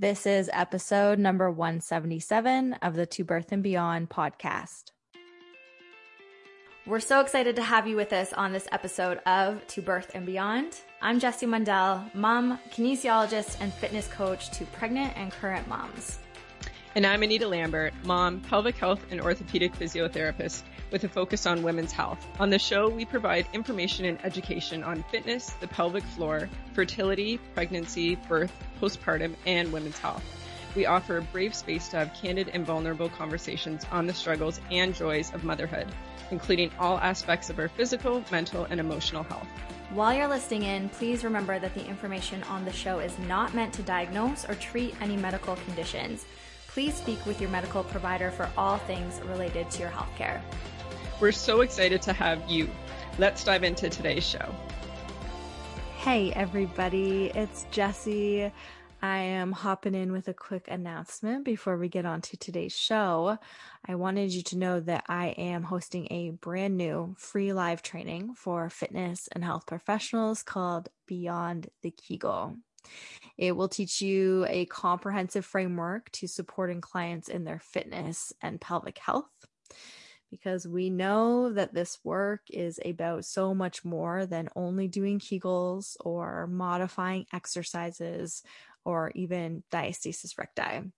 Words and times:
This 0.00 0.26
is 0.26 0.48
episode 0.52 1.18
number 1.18 1.50
177 1.50 2.74
of 2.74 2.94
the 2.94 3.04
To 3.04 3.24
Birth 3.24 3.50
and 3.50 3.64
Beyond 3.64 4.08
podcast. 4.08 4.92
We're 6.86 7.00
so 7.00 7.20
excited 7.20 7.56
to 7.56 7.62
have 7.62 7.88
you 7.88 7.96
with 7.96 8.12
us 8.12 8.32
on 8.32 8.52
this 8.52 8.68
episode 8.70 9.18
of 9.26 9.66
To 9.66 9.82
Birth 9.82 10.12
and 10.14 10.24
Beyond. 10.24 10.82
I'm 11.02 11.18
Jessie 11.18 11.46
Mundell, 11.46 12.14
mom, 12.14 12.60
kinesiologist, 12.70 13.56
and 13.60 13.74
fitness 13.74 14.06
coach 14.06 14.50
to 14.50 14.64
pregnant 14.66 15.14
and 15.16 15.32
current 15.32 15.66
moms. 15.66 16.20
And 16.94 17.04
I'm 17.04 17.24
Anita 17.24 17.48
Lambert, 17.48 17.92
mom, 18.04 18.38
pelvic 18.42 18.76
health, 18.76 19.04
and 19.10 19.20
orthopedic 19.20 19.72
physiotherapist 19.72 20.62
with 20.90 21.04
a 21.04 21.08
focus 21.08 21.46
on 21.46 21.62
women's 21.62 21.92
health. 21.92 22.26
On 22.38 22.50
the 22.50 22.58
show, 22.58 22.88
we 22.88 23.04
provide 23.04 23.46
information 23.52 24.04
and 24.04 24.24
education 24.24 24.82
on 24.82 25.04
fitness, 25.10 25.50
the 25.60 25.68
pelvic 25.68 26.04
floor, 26.04 26.48
fertility, 26.72 27.38
pregnancy, 27.54 28.16
birth, 28.28 28.52
postpartum, 28.80 29.34
and 29.46 29.72
women's 29.72 29.98
health. 29.98 30.24
We 30.74 30.86
offer 30.86 31.16
a 31.16 31.22
brave 31.22 31.54
space 31.54 31.88
to 31.88 31.98
have 31.98 32.14
candid 32.14 32.50
and 32.52 32.64
vulnerable 32.64 33.08
conversations 33.08 33.84
on 33.90 34.06
the 34.06 34.14
struggles 34.14 34.60
and 34.70 34.94
joys 34.94 35.32
of 35.34 35.44
motherhood, 35.44 35.88
including 36.30 36.70
all 36.78 36.98
aspects 36.98 37.50
of 37.50 37.58
our 37.58 37.68
physical, 37.68 38.22
mental, 38.30 38.64
and 38.70 38.78
emotional 38.78 39.24
health. 39.24 39.48
While 39.90 40.14
you're 40.14 40.28
listening 40.28 40.64
in, 40.64 40.90
please 40.90 41.24
remember 41.24 41.58
that 41.58 41.72
the 41.72 41.86
information 41.86 42.42
on 42.44 42.66
the 42.66 42.72
show 42.72 42.98
is 42.98 43.18
not 43.20 43.54
meant 43.54 43.72
to 43.74 43.82
diagnose 43.82 44.46
or 44.46 44.54
treat 44.54 44.94
any 45.00 45.16
medical 45.16 45.56
conditions. 45.56 46.26
Please 46.68 46.94
speak 46.94 47.24
with 47.24 47.40
your 47.40 47.48
medical 47.48 47.82
provider 47.82 48.30
for 48.30 48.50
all 48.56 48.76
things 48.76 49.20
related 49.22 49.70
to 49.70 49.80
your 49.80 49.90
healthcare. 49.90 50.42
We're 51.20 51.32
so 51.32 51.62
excited 51.62 52.00
to 52.02 52.12
have 52.12 52.48
you. 52.48 52.70
Let's 53.18 53.42
dive 53.42 53.64
into 53.64 53.90
today's 53.90 54.24
show. 54.24 54.54
Hey, 55.96 56.32
everybody, 56.32 57.32
it's 57.34 57.66
Jessie. 57.72 58.52
I 59.02 59.18
am 59.18 59.50
hopping 59.50 59.96
in 59.96 60.12
with 60.12 60.28
a 60.28 60.34
quick 60.34 60.68
announcement 60.68 61.44
before 61.44 61.76
we 61.76 61.88
get 61.88 62.06
on 62.06 62.20
to 62.22 62.36
today's 62.36 62.76
show. 62.76 63.36
I 63.84 63.96
wanted 63.96 64.32
you 64.32 64.42
to 64.44 64.58
know 64.58 64.78
that 64.78 65.06
I 65.08 65.28
am 65.30 65.64
hosting 65.64 66.06
a 66.12 66.30
brand 66.30 66.76
new 66.76 67.16
free 67.18 67.52
live 67.52 67.82
training 67.82 68.34
for 68.34 68.70
fitness 68.70 69.28
and 69.32 69.42
health 69.42 69.66
professionals 69.66 70.44
called 70.44 70.88
Beyond 71.08 71.68
the 71.82 71.90
Kegel. 71.90 72.54
It 73.36 73.56
will 73.56 73.68
teach 73.68 74.00
you 74.00 74.46
a 74.48 74.66
comprehensive 74.66 75.44
framework 75.44 76.12
to 76.12 76.28
supporting 76.28 76.80
clients 76.80 77.28
in 77.28 77.42
their 77.42 77.58
fitness 77.58 78.32
and 78.40 78.60
pelvic 78.60 78.98
health 78.98 79.26
because 80.30 80.66
we 80.66 80.90
know 80.90 81.52
that 81.52 81.74
this 81.74 81.98
work 82.04 82.42
is 82.50 82.78
about 82.84 83.24
so 83.24 83.54
much 83.54 83.84
more 83.84 84.26
than 84.26 84.48
only 84.54 84.88
doing 84.88 85.18
Kegels 85.18 85.96
or 86.00 86.46
modifying 86.46 87.26
exercises 87.32 88.42
or 88.84 89.12
even 89.14 89.62
diastasis 89.72 90.38
recti. 90.38 90.90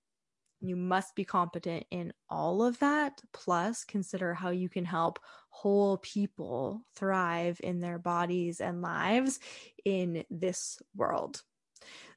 You 0.61 0.77
must 0.77 1.15
be 1.15 1.25
competent 1.25 1.87
in 1.91 2.13
all 2.29 2.63
of 2.63 2.79
that, 2.81 3.21
plus 3.33 3.85
consider 3.85 4.35
how 4.35 4.51
you 4.51 4.69
can 4.69 4.85
help 4.85 5.19
whole 5.49 5.97
people 5.99 6.83
thrive 6.95 7.61
in 7.63 7.81
their 7.81 7.99
bodies 7.99 8.61
and 8.61 8.83
lives 8.83 9.41
in 9.85 10.25
this 10.31 10.79
world. 10.95 11.43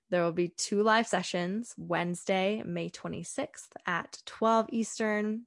There 0.10 0.24
will 0.24 0.34
be 0.34 0.50
two 0.50 0.84
live 0.84 1.08
sessions 1.08 1.74
Wednesday, 1.78 2.62
May 2.66 2.90
26th 2.90 3.70
at 3.88 4.22
12 4.26 4.68
Eastern, 4.72 5.46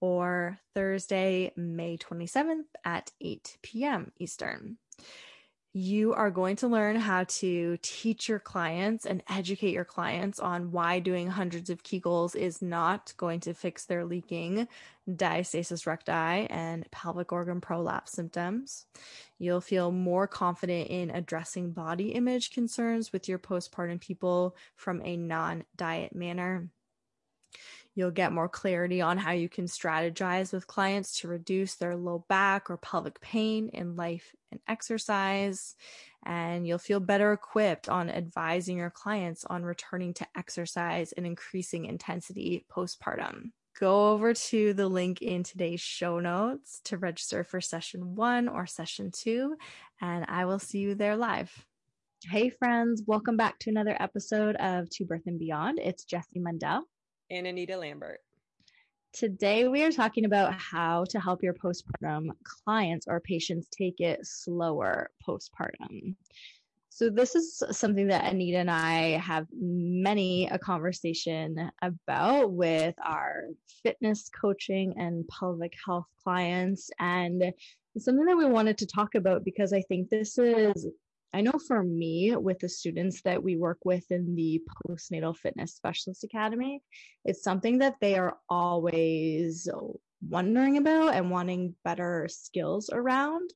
or 0.00 0.58
Thursday, 0.74 1.52
May 1.56 1.96
27th 1.96 2.64
at 2.84 3.12
8 3.20 3.58
p.m. 3.62 4.12
Eastern. 4.18 4.78
You 5.78 6.14
are 6.14 6.30
going 6.30 6.56
to 6.56 6.68
learn 6.68 6.96
how 6.96 7.24
to 7.24 7.76
teach 7.82 8.30
your 8.30 8.38
clients 8.38 9.04
and 9.04 9.22
educate 9.28 9.74
your 9.74 9.84
clients 9.84 10.40
on 10.40 10.72
why 10.72 11.00
doing 11.00 11.28
hundreds 11.28 11.68
of 11.68 11.82
Kegels 11.82 12.34
is 12.34 12.62
not 12.62 13.12
going 13.18 13.40
to 13.40 13.52
fix 13.52 13.84
their 13.84 14.06
leaking 14.06 14.68
diastasis 15.06 15.86
recti 15.86 16.46
and 16.48 16.90
pelvic 16.90 17.30
organ 17.30 17.60
prolapse 17.60 18.12
symptoms. 18.12 18.86
You'll 19.38 19.60
feel 19.60 19.92
more 19.92 20.26
confident 20.26 20.88
in 20.88 21.10
addressing 21.10 21.72
body 21.72 22.12
image 22.12 22.52
concerns 22.52 23.12
with 23.12 23.28
your 23.28 23.38
postpartum 23.38 24.00
people 24.00 24.56
from 24.76 25.02
a 25.04 25.18
non 25.18 25.64
diet 25.76 26.14
manner. 26.14 26.70
You'll 27.96 28.10
get 28.10 28.30
more 28.30 28.48
clarity 28.48 29.00
on 29.00 29.16
how 29.16 29.32
you 29.32 29.48
can 29.48 29.64
strategize 29.64 30.52
with 30.52 30.66
clients 30.66 31.20
to 31.20 31.28
reduce 31.28 31.76
their 31.76 31.96
low 31.96 32.26
back 32.28 32.68
or 32.68 32.76
pelvic 32.76 33.18
pain 33.22 33.70
in 33.72 33.96
life 33.96 34.34
and 34.52 34.60
exercise. 34.68 35.74
And 36.26 36.68
you'll 36.68 36.76
feel 36.76 37.00
better 37.00 37.32
equipped 37.32 37.88
on 37.88 38.10
advising 38.10 38.76
your 38.76 38.90
clients 38.90 39.46
on 39.46 39.64
returning 39.64 40.12
to 40.14 40.26
exercise 40.36 41.12
and 41.12 41.24
increasing 41.24 41.86
intensity 41.86 42.66
postpartum. 42.70 43.52
Go 43.80 44.12
over 44.12 44.34
to 44.34 44.74
the 44.74 44.88
link 44.88 45.22
in 45.22 45.42
today's 45.42 45.80
show 45.80 46.20
notes 46.20 46.82
to 46.84 46.98
register 46.98 47.44
for 47.44 47.62
session 47.62 48.14
one 48.14 48.46
or 48.46 48.66
session 48.66 49.10
two, 49.10 49.56
and 50.02 50.26
I 50.28 50.44
will 50.44 50.58
see 50.58 50.80
you 50.80 50.94
there 50.94 51.16
live. 51.16 51.50
Hey, 52.24 52.50
friends, 52.50 53.02
welcome 53.06 53.38
back 53.38 53.58
to 53.60 53.70
another 53.70 53.96
episode 54.00 54.56
of 54.56 54.90
To 54.90 55.04
Birth 55.06 55.26
and 55.26 55.38
Beyond. 55.38 55.78
It's 55.78 56.04
Jessie 56.04 56.40
Mundell 56.40 56.82
and 57.30 57.46
Anita 57.46 57.76
Lambert. 57.76 58.20
Today, 59.12 59.66
we 59.66 59.82
are 59.82 59.90
talking 59.90 60.26
about 60.26 60.52
how 60.54 61.04
to 61.08 61.18
help 61.18 61.42
your 61.42 61.54
postpartum 61.54 62.28
clients 62.44 63.06
or 63.08 63.20
patients 63.20 63.68
take 63.70 64.00
it 64.00 64.20
slower 64.22 65.10
postpartum. 65.26 66.14
So, 66.90 67.10
this 67.10 67.34
is 67.34 67.62
something 67.70 68.08
that 68.08 68.30
Anita 68.30 68.58
and 68.58 68.70
I 68.70 69.18
have 69.18 69.46
many 69.52 70.48
a 70.48 70.58
conversation 70.58 71.70
about 71.82 72.52
with 72.52 72.94
our 73.04 73.44
fitness 73.82 74.30
coaching 74.38 74.94
and 74.98 75.26
pelvic 75.28 75.72
health 75.84 76.06
clients. 76.22 76.90
And 76.98 77.52
something 77.98 78.26
that 78.26 78.36
we 78.36 78.46
wanted 78.46 78.76
to 78.78 78.86
talk 78.86 79.14
about 79.14 79.44
because 79.44 79.72
I 79.72 79.80
think 79.82 80.10
this 80.10 80.36
is 80.36 80.86
I 81.32 81.42
know 81.42 81.58
for 81.66 81.82
me, 81.82 82.34
with 82.34 82.60
the 82.60 82.68
students 82.68 83.22
that 83.22 83.42
we 83.42 83.56
work 83.56 83.78
with 83.84 84.10
in 84.10 84.34
the 84.34 84.62
postnatal 84.86 85.36
fitness 85.36 85.74
specialist 85.74 86.24
academy, 86.24 86.82
it's 87.24 87.42
something 87.42 87.78
that 87.78 87.96
they 88.00 88.16
are 88.16 88.38
always 88.48 89.68
wondering 90.26 90.78
about 90.78 91.14
and 91.14 91.30
wanting 91.30 91.74
better 91.84 92.26
skills 92.30 92.90
around. 92.92 93.50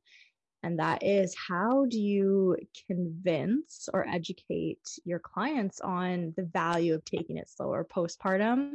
And 0.62 0.78
that 0.78 1.02
is 1.02 1.34
how 1.48 1.86
do 1.86 1.98
you 1.98 2.56
convince 2.86 3.88
or 3.94 4.06
educate 4.06 4.86
your 5.04 5.18
clients 5.18 5.80
on 5.80 6.34
the 6.36 6.44
value 6.44 6.94
of 6.94 7.04
taking 7.04 7.38
it 7.38 7.48
slower 7.48 7.86
postpartum, 7.90 8.72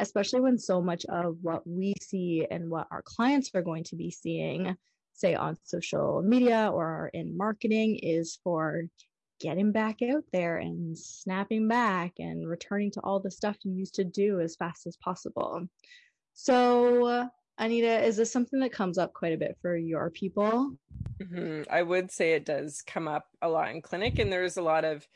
especially 0.00 0.40
when 0.40 0.58
so 0.58 0.82
much 0.82 1.04
of 1.04 1.36
what 1.42 1.64
we 1.64 1.94
see 2.00 2.44
and 2.50 2.68
what 2.68 2.88
our 2.90 3.02
clients 3.02 3.50
are 3.54 3.62
going 3.62 3.84
to 3.84 3.96
be 3.96 4.10
seeing 4.10 4.76
say 5.12 5.34
on 5.34 5.56
social 5.64 6.22
media 6.22 6.70
or 6.72 7.10
in 7.12 7.36
marketing 7.36 7.98
is 8.02 8.38
for 8.42 8.84
getting 9.40 9.72
back 9.72 10.00
out 10.02 10.24
there 10.32 10.58
and 10.58 10.96
snapping 10.96 11.66
back 11.66 12.12
and 12.18 12.48
returning 12.48 12.90
to 12.92 13.00
all 13.00 13.18
the 13.18 13.30
stuff 13.30 13.56
you 13.64 13.72
used 13.72 13.94
to 13.96 14.04
do 14.04 14.40
as 14.40 14.56
fast 14.56 14.86
as 14.86 14.96
possible. 14.96 15.66
So, 16.34 17.28
Anita, 17.58 18.04
is 18.04 18.16
this 18.16 18.32
something 18.32 18.60
that 18.60 18.72
comes 18.72 18.98
up 18.98 19.12
quite 19.12 19.32
a 19.32 19.38
bit 19.38 19.56
for 19.60 19.76
your 19.76 20.10
people? 20.10 20.76
Mm-hmm. 21.20 21.62
I 21.70 21.82
would 21.82 22.10
say 22.10 22.32
it 22.32 22.44
does 22.44 22.82
come 22.86 23.08
up 23.08 23.26
a 23.42 23.48
lot 23.48 23.70
in 23.70 23.82
clinic, 23.82 24.18
and 24.18 24.32
there's 24.32 24.56
a 24.56 24.62
lot 24.62 24.84
of 24.84 25.06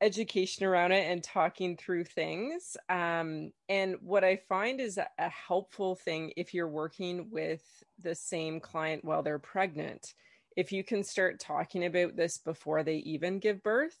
education 0.00 0.64
around 0.64 0.92
it 0.92 1.10
and 1.10 1.22
talking 1.22 1.76
through 1.76 2.04
things. 2.04 2.76
Um, 2.88 3.52
and 3.68 3.96
what 4.00 4.24
I 4.24 4.36
find 4.48 4.80
is 4.80 4.98
a, 4.98 5.08
a 5.18 5.28
helpful 5.28 5.96
thing 5.96 6.32
if 6.36 6.54
you're 6.54 6.68
working 6.68 7.30
with 7.30 7.62
the 8.00 8.14
same 8.14 8.60
client 8.60 9.04
while 9.04 9.22
they're 9.22 9.38
pregnant, 9.38 10.14
if 10.56 10.72
you 10.72 10.84
can 10.84 11.02
start 11.02 11.40
talking 11.40 11.84
about 11.84 12.16
this 12.16 12.38
before 12.38 12.82
they 12.82 12.96
even 12.96 13.38
give 13.38 13.62
birth. 13.62 13.96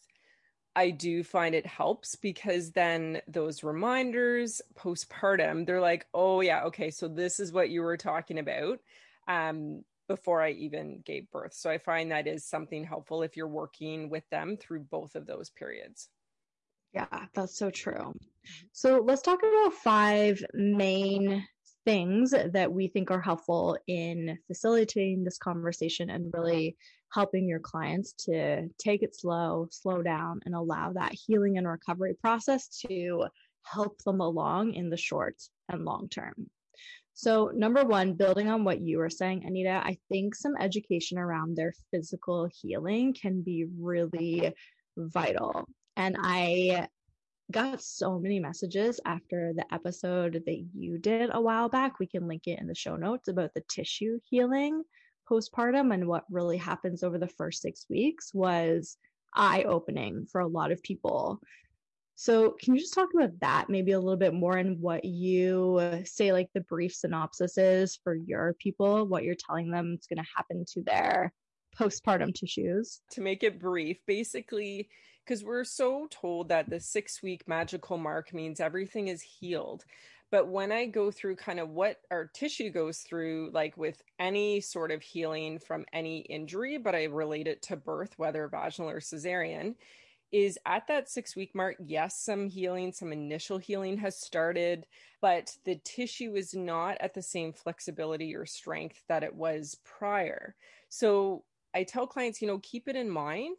I 0.76 0.90
do 0.90 1.24
find 1.24 1.56
it 1.56 1.66
helps 1.66 2.14
because 2.14 2.70
then 2.70 3.20
those 3.26 3.64
reminders 3.64 4.62
postpartum, 4.76 5.66
they're 5.66 5.80
like, 5.80 6.06
oh, 6.14 6.40
yeah, 6.40 6.64
okay, 6.64 6.90
so 6.90 7.08
this 7.08 7.40
is 7.40 7.52
what 7.52 7.70
you 7.70 7.82
were 7.82 7.96
talking 7.96 8.38
about. 8.38 8.78
Um, 9.26 9.82
before 10.08 10.42
I 10.42 10.50
even 10.50 11.02
gave 11.04 11.30
birth. 11.30 11.54
So 11.54 11.70
I 11.70 11.78
find 11.78 12.10
that 12.10 12.26
is 12.26 12.44
something 12.44 12.84
helpful 12.84 13.22
if 13.22 13.36
you're 13.36 13.46
working 13.46 14.10
with 14.10 14.24
them 14.30 14.56
through 14.56 14.80
both 14.90 15.14
of 15.14 15.26
those 15.26 15.50
periods. 15.50 16.08
Yeah, 16.94 17.26
that's 17.34 17.56
so 17.56 17.70
true. 17.70 17.92
Mm-hmm. 17.94 18.66
So 18.72 19.02
let's 19.04 19.22
talk 19.22 19.40
about 19.40 19.74
five 19.74 20.42
main 20.54 21.46
things 21.84 22.32
that 22.32 22.72
we 22.72 22.88
think 22.88 23.10
are 23.10 23.20
helpful 23.20 23.78
in 23.86 24.38
facilitating 24.46 25.24
this 25.24 25.38
conversation 25.38 26.10
and 26.10 26.32
really 26.34 26.76
helping 27.12 27.48
your 27.48 27.60
clients 27.60 28.12
to 28.12 28.68
take 28.78 29.02
it 29.02 29.14
slow, 29.14 29.68
slow 29.70 30.02
down, 30.02 30.40
and 30.44 30.54
allow 30.54 30.92
that 30.92 31.14
healing 31.14 31.56
and 31.56 31.66
recovery 31.66 32.14
process 32.20 32.68
to 32.86 33.26
help 33.62 33.98
them 34.04 34.20
along 34.20 34.74
in 34.74 34.90
the 34.90 34.96
short 34.96 35.36
and 35.68 35.84
long 35.84 36.08
term. 36.08 36.50
So, 37.18 37.50
number 37.52 37.82
one, 37.82 38.12
building 38.12 38.48
on 38.48 38.62
what 38.62 38.80
you 38.80 38.98
were 38.98 39.10
saying, 39.10 39.42
Anita, 39.44 39.82
I 39.84 39.98
think 40.08 40.36
some 40.36 40.54
education 40.56 41.18
around 41.18 41.56
their 41.56 41.72
physical 41.90 42.48
healing 42.62 43.12
can 43.12 43.42
be 43.42 43.66
really 43.76 44.54
vital. 44.96 45.68
And 45.96 46.16
I 46.16 46.86
got 47.50 47.82
so 47.82 48.20
many 48.20 48.38
messages 48.38 49.00
after 49.04 49.52
the 49.52 49.64
episode 49.74 50.44
that 50.46 50.64
you 50.72 50.96
did 50.98 51.30
a 51.32 51.40
while 51.40 51.68
back. 51.68 51.98
We 51.98 52.06
can 52.06 52.28
link 52.28 52.46
it 52.46 52.60
in 52.60 52.68
the 52.68 52.74
show 52.76 52.94
notes 52.94 53.26
about 53.26 53.52
the 53.52 53.64
tissue 53.68 54.20
healing 54.30 54.84
postpartum 55.28 55.92
and 55.92 56.06
what 56.06 56.22
really 56.30 56.56
happens 56.56 57.02
over 57.02 57.18
the 57.18 57.26
first 57.26 57.62
six 57.62 57.84
weeks 57.90 58.32
was 58.32 58.96
eye 59.34 59.64
opening 59.64 60.24
for 60.30 60.40
a 60.40 60.46
lot 60.46 60.70
of 60.70 60.84
people. 60.84 61.40
So, 62.20 62.56
can 62.60 62.74
you 62.74 62.80
just 62.80 62.94
talk 62.94 63.10
about 63.14 63.38
that 63.42 63.70
maybe 63.70 63.92
a 63.92 64.00
little 64.00 64.16
bit 64.16 64.34
more 64.34 64.56
and 64.56 64.80
what 64.80 65.04
you 65.04 65.76
uh, 65.80 66.00
say, 66.04 66.32
like 66.32 66.48
the 66.52 66.62
brief 66.62 66.92
synopsis 66.92 67.56
is 67.56 68.00
for 68.02 68.16
your 68.16 68.56
people, 68.58 69.06
what 69.06 69.22
you're 69.22 69.36
telling 69.36 69.70
them 69.70 69.96
is 70.00 70.08
going 70.08 70.24
to 70.24 70.30
happen 70.36 70.64
to 70.72 70.82
their 70.82 71.32
postpartum 71.78 72.34
tissues? 72.34 73.02
To 73.12 73.20
make 73.20 73.44
it 73.44 73.60
brief, 73.60 73.98
basically, 74.04 74.88
because 75.24 75.44
we're 75.44 75.62
so 75.62 76.08
told 76.10 76.48
that 76.48 76.68
the 76.68 76.80
six 76.80 77.22
week 77.22 77.46
magical 77.46 77.98
mark 77.98 78.34
means 78.34 78.58
everything 78.58 79.06
is 79.06 79.22
healed. 79.22 79.84
But 80.32 80.48
when 80.48 80.72
I 80.72 80.86
go 80.86 81.12
through 81.12 81.36
kind 81.36 81.60
of 81.60 81.68
what 81.68 82.00
our 82.10 82.26
tissue 82.34 82.70
goes 82.70 82.98
through, 82.98 83.52
like 83.54 83.76
with 83.76 84.02
any 84.18 84.60
sort 84.60 84.90
of 84.90 85.02
healing 85.02 85.60
from 85.60 85.84
any 85.92 86.22
injury, 86.22 86.78
but 86.78 86.96
I 86.96 87.04
relate 87.04 87.46
it 87.46 87.62
to 87.62 87.76
birth, 87.76 88.14
whether 88.16 88.48
vaginal 88.48 88.90
or 88.90 88.98
cesarean, 88.98 89.76
is 90.32 90.58
at 90.66 90.86
that 90.88 91.08
six 91.08 91.34
week 91.34 91.54
mark. 91.54 91.76
Yes, 91.78 92.18
some 92.18 92.48
healing, 92.48 92.92
some 92.92 93.12
initial 93.12 93.58
healing 93.58 93.96
has 93.98 94.20
started, 94.20 94.86
but 95.20 95.54
the 95.64 95.80
tissue 95.84 96.34
is 96.34 96.54
not 96.54 96.96
at 97.00 97.14
the 97.14 97.22
same 97.22 97.52
flexibility 97.52 98.34
or 98.34 98.46
strength 98.46 99.02
that 99.08 99.22
it 99.22 99.34
was 99.34 99.76
prior. 99.84 100.54
So 100.88 101.44
I 101.74 101.84
tell 101.84 102.06
clients, 102.06 102.42
you 102.42 102.48
know, 102.48 102.60
keep 102.62 102.88
it 102.88 102.96
in 102.96 103.08
mind 103.08 103.58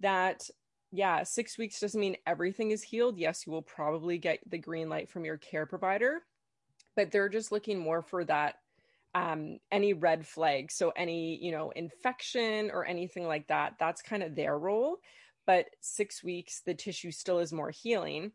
that 0.00 0.48
yeah, 0.92 1.22
six 1.24 1.58
weeks 1.58 1.80
doesn't 1.80 2.00
mean 2.00 2.16
everything 2.26 2.70
is 2.70 2.82
healed. 2.82 3.18
Yes, 3.18 3.46
you 3.46 3.52
will 3.52 3.62
probably 3.62 4.18
get 4.18 4.38
the 4.48 4.58
green 4.58 4.88
light 4.88 5.10
from 5.10 5.24
your 5.24 5.36
care 5.36 5.66
provider, 5.66 6.22
but 6.94 7.10
they're 7.10 7.28
just 7.28 7.52
looking 7.52 7.78
more 7.78 8.02
for 8.02 8.24
that 8.24 8.56
um, 9.14 9.58
any 9.72 9.94
red 9.94 10.26
flag. 10.26 10.70
So 10.70 10.92
any, 10.94 11.42
you 11.42 11.50
know, 11.50 11.70
infection 11.70 12.70
or 12.70 12.84
anything 12.84 13.26
like 13.26 13.48
that, 13.48 13.74
that's 13.78 14.02
kind 14.02 14.22
of 14.22 14.34
their 14.34 14.58
role. 14.58 14.98
But 15.46 15.66
six 15.80 16.22
weeks, 16.24 16.60
the 16.64 16.74
tissue 16.74 17.10
still 17.10 17.38
is 17.38 17.52
more 17.52 17.70
healing. 17.70 18.32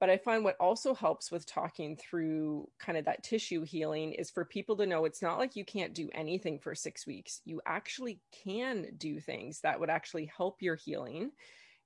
But 0.00 0.10
I 0.10 0.16
find 0.16 0.42
what 0.42 0.56
also 0.58 0.92
helps 0.92 1.30
with 1.30 1.46
talking 1.46 1.96
through 1.96 2.68
kind 2.80 2.98
of 2.98 3.04
that 3.04 3.22
tissue 3.22 3.62
healing 3.62 4.12
is 4.12 4.30
for 4.30 4.44
people 4.44 4.76
to 4.76 4.86
know 4.86 5.04
it's 5.04 5.22
not 5.22 5.38
like 5.38 5.54
you 5.56 5.64
can't 5.64 5.94
do 5.94 6.10
anything 6.12 6.58
for 6.58 6.74
six 6.74 7.06
weeks. 7.06 7.40
You 7.44 7.60
actually 7.64 8.20
can 8.44 8.88
do 8.98 9.20
things 9.20 9.60
that 9.60 9.78
would 9.78 9.90
actually 9.90 10.30
help 10.36 10.60
your 10.60 10.74
healing 10.74 11.30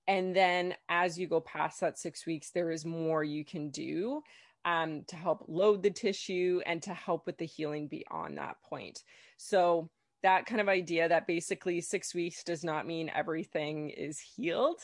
and 0.08 0.34
then 0.34 0.74
as 0.88 1.18
you 1.18 1.28
go 1.28 1.38
past 1.40 1.80
that 1.80 1.98
six 1.98 2.26
weeks, 2.26 2.50
there 2.50 2.70
is 2.70 2.86
more 2.86 3.22
you 3.22 3.44
can 3.44 3.68
do 3.68 4.22
um, 4.64 5.04
to 5.06 5.16
help 5.16 5.44
load 5.46 5.82
the 5.82 5.90
tissue 5.90 6.60
and 6.64 6.82
to 6.82 6.94
help 6.94 7.26
with 7.26 7.36
the 7.36 7.44
healing 7.44 7.88
beyond 7.88 8.38
that 8.38 8.56
point. 8.68 9.04
So, 9.36 9.90
that 10.22 10.46
kind 10.46 10.60
of 10.60 10.68
idea 10.68 11.08
that 11.08 11.26
basically 11.26 11.80
six 11.80 12.14
weeks 12.14 12.42
does 12.42 12.64
not 12.64 12.86
mean 12.86 13.10
everything 13.14 13.90
is 13.90 14.18
healed, 14.18 14.80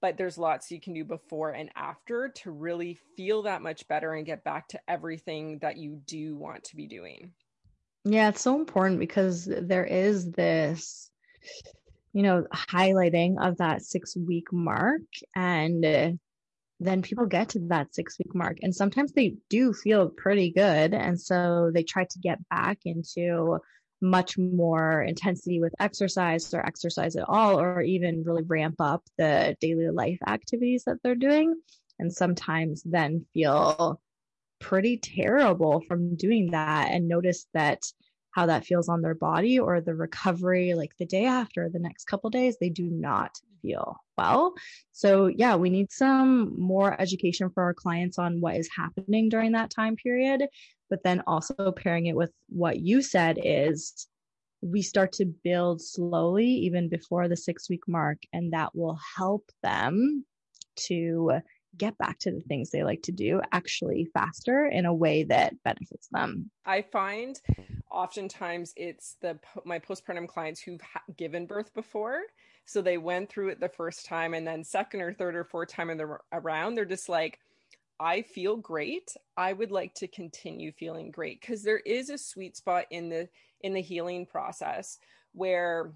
but 0.00 0.16
there's 0.16 0.38
lots 0.38 0.70
you 0.70 0.80
can 0.80 0.94
do 0.94 1.04
before 1.04 1.50
and 1.52 1.70
after 1.74 2.28
to 2.28 2.50
really 2.50 2.98
feel 3.16 3.42
that 3.42 3.62
much 3.62 3.88
better 3.88 4.14
and 4.14 4.26
get 4.26 4.44
back 4.44 4.68
to 4.68 4.80
everything 4.88 5.58
that 5.60 5.76
you 5.76 6.00
do 6.06 6.36
want 6.36 6.64
to 6.64 6.76
be 6.76 6.86
doing. 6.86 7.32
Yeah, 8.04 8.28
it's 8.28 8.42
so 8.42 8.54
important 8.54 9.00
because 9.00 9.46
there 9.46 9.84
is 9.84 10.30
this 10.30 11.10
you 12.16 12.22
know, 12.22 12.46
highlighting 12.50 13.36
of 13.38 13.58
that 13.58 13.82
six 13.82 14.16
week 14.16 14.50
mark. 14.50 15.02
And 15.34 16.18
then 16.80 17.02
people 17.02 17.26
get 17.26 17.50
to 17.50 17.58
that 17.68 17.94
six 17.94 18.18
week 18.18 18.34
mark. 18.34 18.56
And 18.62 18.74
sometimes 18.74 19.12
they 19.12 19.34
do 19.50 19.74
feel 19.74 20.08
pretty 20.08 20.50
good. 20.50 20.94
And 20.94 21.20
so 21.20 21.70
they 21.74 21.82
try 21.82 22.04
to 22.04 22.18
get 22.18 22.38
back 22.48 22.78
into 22.86 23.58
much 24.00 24.36
more 24.38 25.02
intensity 25.02 25.60
with 25.60 25.74
exercise 25.80 26.52
or 26.52 26.64
exercise 26.64 27.16
at 27.16 27.28
all, 27.28 27.58
or 27.58 27.80
even 27.82 28.24
really 28.24 28.42
ramp 28.42 28.76
up 28.80 29.02
the 29.18 29.56
daily 29.60 29.88
life 29.90 30.18
activities 30.26 30.84
that 30.84 30.96
they're 31.02 31.14
doing. 31.14 31.54
And 31.98 32.12
sometimes 32.12 32.82
then 32.84 33.24
feel 33.32 34.00
pretty 34.60 34.98
terrible 34.98 35.82
from 35.88 36.16
doing 36.16 36.50
that 36.50 36.90
and 36.90 37.08
notice 37.08 37.46
that 37.54 37.82
how 38.30 38.46
that 38.46 38.66
feels 38.66 38.88
on 38.88 39.00
their 39.00 39.14
body 39.14 39.58
or 39.58 39.80
the 39.80 39.94
recovery 39.94 40.74
like 40.74 40.92
the 40.98 41.06
day 41.06 41.24
after 41.24 41.70
the 41.70 41.78
next 41.78 42.04
couple 42.04 42.28
days 42.28 42.56
they 42.60 42.68
do 42.68 42.84
not 42.84 43.30
feel 43.66 43.96
well 44.16 44.54
so 44.92 45.26
yeah 45.26 45.56
we 45.56 45.70
need 45.70 45.90
some 45.90 46.58
more 46.58 46.98
education 47.00 47.50
for 47.50 47.62
our 47.62 47.74
clients 47.74 48.18
on 48.18 48.40
what 48.40 48.56
is 48.56 48.68
happening 48.74 49.28
during 49.28 49.52
that 49.52 49.70
time 49.70 49.96
period 49.96 50.46
but 50.88 51.02
then 51.02 51.22
also 51.26 51.72
pairing 51.72 52.06
it 52.06 52.16
with 52.16 52.30
what 52.48 52.78
you 52.78 53.02
said 53.02 53.38
is 53.42 54.06
we 54.62 54.82
start 54.82 55.12
to 55.12 55.26
build 55.26 55.82
slowly 55.82 56.46
even 56.46 56.88
before 56.88 57.28
the 57.28 57.36
6 57.36 57.68
week 57.68 57.82
mark 57.88 58.18
and 58.32 58.52
that 58.52 58.74
will 58.74 58.98
help 59.16 59.44
them 59.62 60.24
to 60.76 61.40
get 61.76 61.96
back 61.98 62.18
to 62.20 62.30
the 62.30 62.40
things 62.40 62.70
they 62.70 62.82
like 62.82 63.02
to 63.02 63.12
do 63.12 63.40
actually 63.52 64.08
faster 64.14 64.66
in 64.66 64.86
a 64.86 64.94
way 64.94 65.24
that 65.24 65.62
benefits 65.62 66.08
them. 66.10 66.50
I 66.64 66.82
find 66.82 67.38
oftentimes 67.90 68.72
it's 68.76 69.16
the 69.20 69.38
my 69.64 69.78
postpartum 69.78 70.28
clients 70.28 70.60
who've 70.60 70.80
given 71.16 71.46
birth 71.46 71.74
before 71.74 72.22
so 72.66 72.82
they 72.82 72.98
went 72.98 73.30
through 73.30 73.48
it 73.48 73.60
the 73.60 73.68
first 73.68 74.04
time 74.04 74.34
and 74.34 74.46
then 74.46 74.62
second 74.62 75.00
or 75.00 75.14
third 75.14 75.34
or 75.34 75.44
fourth 75.44 75.68
time 75.68 75.88
in 75.88 75.96
the 75.96 76.18
around 76.32 76.74
they're 76.74 76.84
just 76.84 77.08
like 77.08 77.38
I 77.98 78.22
feel 78.22 78.56
great. 78.56 79.16
I 79.36 79.52
would 79.52 79.70
like 79.70 79.94
to 79.94 80.08
continue 80.08 80.72
feeling 80.72 81.10
great 81.10 81.40
because 81.40 81.62
there 81.62 81.78
is 81.78 82.10
a 82.10 82.18
sweet 82.18 82.56
spot 82.56 82.84
in 82.90 83.08
the 83.08 83.28
in 83.62 83.72
the 83.72 83.80
healing 83.80 84.26
process 84.26 84.98
where 85.32 85.92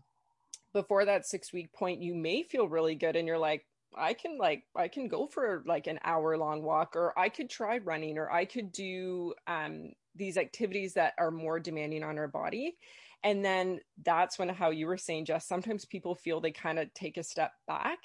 before 0.73 1.05
that 1.05 1.27
6 1.27 1.53
week 1.53 1.73
point 1.73 2.03
you 2.03 2.15
may 2.15 2.43
feel 2.43 2.69
really 2.69 2.95
good 2.95 3.17
and 3.17 3.29
you're 3.29 3.39
like 3.39 3.67
I 3.97 4.15
can 4.15 4.39
like 4.39 4.65
I 4.75 4.89
can 4.89 5.09
go 5.09 5.27
for 5.27 5.63
like 5.67 5.89
an 5.89 5.99
hour 6.05 6.37
long 6.39 6.63
walk 6.63 6.97
or 6.97 7.19
I 7.19 7.29
could 7.29 7.51
try 7.51 7.79
running 7.79 8.19
or 8.19 8.31
I 8.31 8.45
could 8.45 8.73
do 8.73 9.35
um 9.47 9.93
these 10.15 10.37
activities 10.37 10.95
that 10.95 11.15
are 11.19 11.31
more 11.31 11.61
demanding 11.61 12.03
on 12.03 12.19
our 12.19 12.29
body. 12.29 12.77
And 13.23 13.45
then 13.45 13.81
that's 14.05 14.39
when 14.39 14.49
how 14.49 14.71
you 14.71 14.87
were 14.87 14.97
saying 14.97 15.27
Jess 15.27 15.47
sometimes 15.47 15.85
people 15.85 16.15
feel 16.15 16.41
they 16.41 16.53
kind 16.53 16.79
of 16.79 16.93
take 16.95 17.17
a 17.17 17.23
step 17.23 17.53
back 17.67 17.99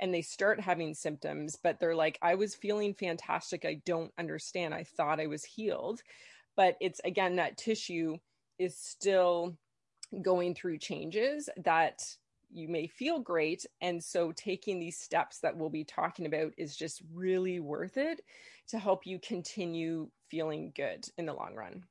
and 0.00 0.14
they 0.14 0.22
start 0.22 0.60
having 0.60 0.94
symptoms 0.94 1.56
but 1.62 1.78
they're 1.80 1.94
like 1.94 2.18
I 2.22 2.36
was 2.36 2.54
feeling 2.54 2.94
fantastic 2.94 3.64
I 3.64 3.82
don't 3.84 4.12
understand 4.18 4.72
I 4.72 4.84
thought 4.84 5.20
I 5.20 5.26
was 5.26 5.44
healed. 5.44 6.00
But 6.56 6.76
it's 6.80 7.00
again 7.04 7.36
that 7.36 7.56
tissue 7.56 8.16
is 8.58 8.76
still 8.76 9.56
going 10.22 10.54
through 10.54 10.78
changes 10.78 11.48
that 11.64 12.00
you 12.52 12.68
may 12.68 12.86
feel 12.86 13.20
great. 13.20 13.64
And 13.80 14.02
so 14.02 14.32
taking 14.32 14.78
these 14.78 14.98
steps 14.98 15.38
that 15.40 15.56
we'll 15.56 15.70
be 15.70 15.84
talking 15.84 16.26
about 16.26 16.52
is 16.58 16.76
just 16.76 17.02
really 17.14 17.60
worth 17.60 17.96
it 17.96 18.20
to 18.68 18.78
help 18.78 19.06
you 19.06 19.18
continue 19.20 20.10
feeling 20.28 20.72
good 20.74 21.06
in 21.16 21.26
the 21.26 21.34
long 21.34 21.54
run. 21.54 21.84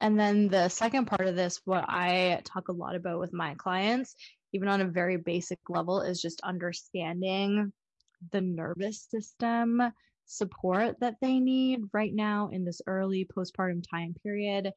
And 0.00 0.18
then 0.18 0.48
the 0.48 0.68
second 0.68 1.06
part 1.06 1.26
of 1.26 1.34
this, 1.34 1.60
what 1.64 1.84
I 1.88 2.40
talk 2.44 2.68
a 2.68 2.72
lot 2.72 2.94
about 2.94 3.18
with 3.18 3.32
my 3.32 3.54
clients, 3.54 4.14
even 4.52 4.68
on 4.68 4.80
a 4.80 4.86
very 4.86 5.16
basic 5.16 5.58
level, 5.68 6.00
is 6.00 6.22
just 6.22 6.40
understanding 6.42 7.72
the 8.32 8.40
nervous 8.40 9.06
system 9.10 9.82
support 10.26 11.00
that 11.00 11.16
they 11.20 11.40
need 11.40 11.80
right 11.92 12.14
now 12.14 12.50
in 12.52 12.64
this 12.64 12.82
early 12.86 13.26
postpartum 13.36 13.82
time 13.88 14.14
period 14.22 14.70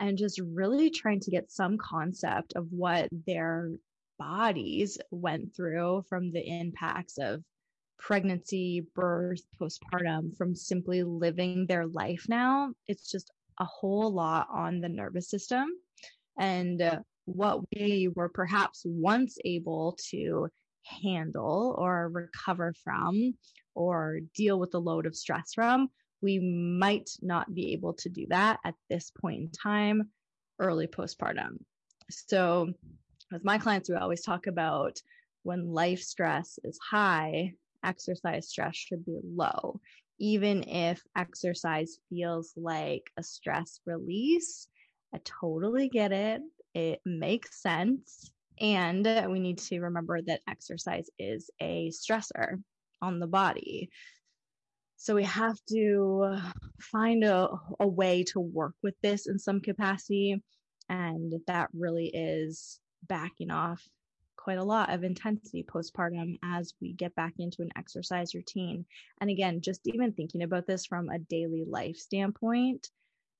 and 0.00 0.16
just 0.16 0.40
really 0.40 0.90
trying 0.90 1.20
to 1.20 1.30
get 1.30 1.50
some 1.50 1.76
concept 1.76 2.54
of 2.54 2.66
what 2.70 3.08
their 3.26 3.70
bodies 4.18 4.98
went 5.10 5.54
through 5.54 6.04
from 6.08 6.32
the 6.32 6.46
impacts 6.46 7.18
of 7.18 7.42
pregnancy, 7.98 8.86
birth, 8.94 9.42
postpartum, 9.60 10.36
from 10.36 10.54
simply 10.54 11.02
living 11.02 11.66
their 11.66 11.86
life 11.86 12.24
now. 12.28 12.72
It's 12.88 13.10
just 13.10 13.30
a 13.62 13.64
whole 13.64 14.12
lot 14.12 14.48
on 14.52 14.80
the 14.80 14.88
nervous 14.88 15.30
system. 15.30 15.68
And 16.38 16.82
uh, 16.82 16.98
what 17.26 17.60
we 17.72 18.08
were 18.14 18.28
perhaps 18.28 18.82
once 18.84 19.38
able 19.44 19.96
to 20.10 20.48
handle 20.84 21.76
or 21.78 22.08
recover 22.08 22.74
from 22.82 23.34
or 23.74 24.18
deal 24.34 24.58
with 24.58 24.72
the 24.72 24.80
load 24.80 25.06
of 25.06 25.14
stress 25.14 25.52
from, 25.54 25.88
we 26.20 26.40
might 26.40 27.08
not 27.22 27.54
be 27.54 27.72
able 27.72 27.94
to 27.94 28.08
do 28.08 28.26
that 28.30 28.58
at 28.64 28.74
this 28.90 29.10
point 29.10 29.40
in 29.40 29.50
time, 29.50 30.10
early 30.58 30.88
postpartum. 30.88 31.58
So, 32.10 32.72
with 33.30 33.44
my 33.44 33.58
clients, 33.58 33.88
we 33.88 33.94
always 33.94 34.22
talk 34.22 34.46
about 34.46 34.98
when 35.44 35.72
life 35.72 36.02
stress 36.02 36.58
is 36.64 36.78
high, 36.90 37.54
exercise 37.84 38.48
stress 38.48 38.76
should 38.76 39.04
be 39.04 39.18
low. 39.24 39.80
Even 40.18 40.62
if 40.68 41.02
exercise 41.16 41.98
feels 42.08 42.52
like 42.56 43.10
a 43.16 43.22
stress 43.22 43.80
release, 43.86 44.68
I 45.14 45.20
totally 45.24 45.88
get 45.88 46.12
it. 46.12 46.42
It 46.74 47.00
makes 47.04 47.60
sense. 47.60 48.30
And 48.60 49.06
we 49.28 49.40
need 49.40 49.58
to 49.58 49.80
remember 49.80 50.20
that 50.22 50.42
exercise 50.48 51.08
is 51.18 51.50
a 51.60 51.90
stressor 51.90 52.62
on 53.00 53.18
the 53.18 53.26
body. 53.26 53.90
So 54.96 55.16
we 55.16 55.24
have 55.24 55.58
to 55.70 56.36
find 56.80 57.24
a, 57.24 57.48
a 57.80 57.88
way 57.88 58.22
to 58.28 58.38
work 58.38 58.74
with 58.82 58.94
this 59.02 59.26
in 59.26 59.38
some 59.38 59.60
capacity. 59.60 60.40
And 60.88 61.34
that 61.48 61.70
really 61.72 62.06
is 62.06 62.78
backing 63.08 63.50
off 63.50 63.82
quite 64.42 64.58
a 64.58 64.64
lot 64.64 64.92
of 64.92 65.04
intensity 65.04 65.62
postpartum 65.62 66.36
as 66.42 66.74
we 66.80 66.92
get 66.94 67.14
back 67.14 67.34
into 67.38 67.62
an 67.62 67.70
exercise 67.76 68.34
routine. 68.34 68.84
And 69.20 69.30
again, 69.30 69.60
just 69.60 69.80
even 69.84 70.12
thinking 70.12 70.42
about 70.42 70.66
this 70.66 70.84
from 70.84 71.08
a 71.08 71.20
daily 71.20 71.64
life 71.64 71.96
standpoint, 71.96 72.90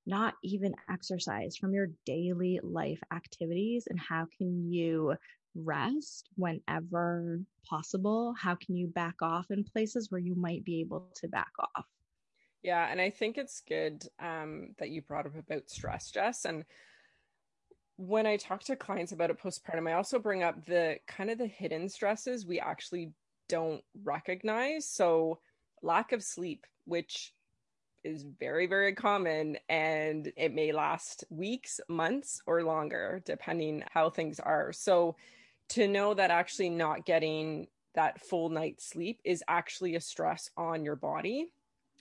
not 0.06 0.34
even 0.44 0.74
exercise 0.90 1.56
from 1.56 1.74
your 1.74 1.88
daily 2.06 2.60
life 2.62 3.00
activities 3.12 3.86
and 3.88 3.98
how 3.98 4.26
can 4.38 4.70
you 4.70 5.14
rest 5.56 6.28
whenever 6.36 7.40
possible? 7.68 8.34
How 8.38 8.54
can 8.54 8.76
you 8.76 8.86
back 8.86 9.16
off 9.22 9.50
in 9.50 9.64
places 9.64 10.10
where 10.10 10.20
you 10.20 10.34
might 10.36 10.64
be 10.64 10.80
able 10.80 11.08
to 11.16 11.28
back 11.28 11.52
off? 11.58 11.86
Yeah, 12.62 12.86
and 12.88 13.00
I 13.00 13.10
think 13.10 13.38
it's 13.38 13.60
good 13.66 14.04
um, 14.20 14.74
that 14.78 14.90
you 14.90 15.02
brought 15.02 15.26
up 15.26 15.36
about 15.36 15.68
stress, 15.68 16.12
Jess. 16.12 16.44
And 16.44 16.64
when 17.96 18.26
I 18.26 18.36
talk 18.36 18.62
to 18.64 18.76
clients 18.76 19.12
about 19.12 19.30
it 19.30 19.40
postpartum, 19.40 19.88
I 19.88 19.94
also 19.94 20.18
bring 20.18 20.42
up 20.42 20.64
the 20.66 20.98
kind 21.06 21.30
of 21.30 21.38
the 21.38 21.46
hidden 21.46 21.88
stresses 21.88 22.46
we 22.46 22.58
actually 22.58 23.12
don't 23.48 23.82
recognize. 24.02 24.86
So, 24.86 25.38
lack 25.82 26.12
of 26.12 26.22
sleep, 26.22 26.66
which 26.84 27.32
is 28.04 28.24
very, 28.40 28.66
very 28.66 28.94
common 28.94 29.58
and 29.68 30.32
it 30.36 30.54
may 30.54 30.72
last 30.72 31.24
weeks, 31.30 31.80
months, 31.88 32.40
or 32.46 32.62
longer, 32.64 33.22
depending 33.24 33.84
how 33.90 34.10
things 34.10 34.40
are. 34.40 34.72
So, 34.72 35.16
to 35.70 35.88
know 35.88 36.14
that 36.14 36.30
actually 36.30 36.70
not 36.70 37.06
getting 37.06 37.66
that 37.94 38.20
full 38.20 38.48
night's 38.48 38.86
sleep 38.86 39.20
is 39.24 39.42
actually 39.48 39.94
a 39.96 40.00
stress 40.00 40.50
on 40.56 40.84
your 40.84 40.96
body. 40.96 41.50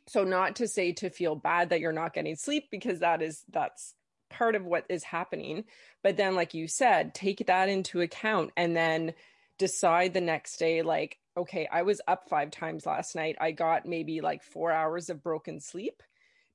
So 0.07 0.23
not 0.23 0.55
to 0.57 0.67
say 0.67 0.93
to 0.93 1.09
feel 1.09 1.35
bad 1.35 1.69
that 1.69 1.79
you're 1.79 1.91
not 1.91 2.13
getting 2.13 2.35
sleep 2.35 2.69
because 2.71 2.99
that 2.99 3.21
is 3.21 3.43
that's 3.51 3.93
part 4.31 4.55
of 4.55 4.65
what 4.65 4.85
is 4.89 5.03
happening, 5.03 5.65
but 6.03 6.17
then 6.17 6.35
like 6.35 6.53
you 6.53 6.67
said, 6.67 7.13
take 7.13 7.45
that 7.47 7.69
into 7.69 8.01
account 8.01 8.51
and 8.57 8.75
then 8.75 9.13
decide 9.57 10.13
the 10.13 10.21
next 10.21 10.57
day 10.57 10.81
like 10.81 11.17
okay, 11.37 11.65
I 11.71 11.83
was 11.83 12.01
up 12.09 12.27
5 12.27 12.51
times 12.51 12.85
last 12.85 13.15
night. 13.15 13.37
I 13.39 13.51
got 13.51 13.85
maybe 13.85 14.19
like 14.19 14.43
4 14.43 14.73
hours 14.73 15.09
of 15.09 15.23
broken 15.23 15.61
sleep. 15.61 16.03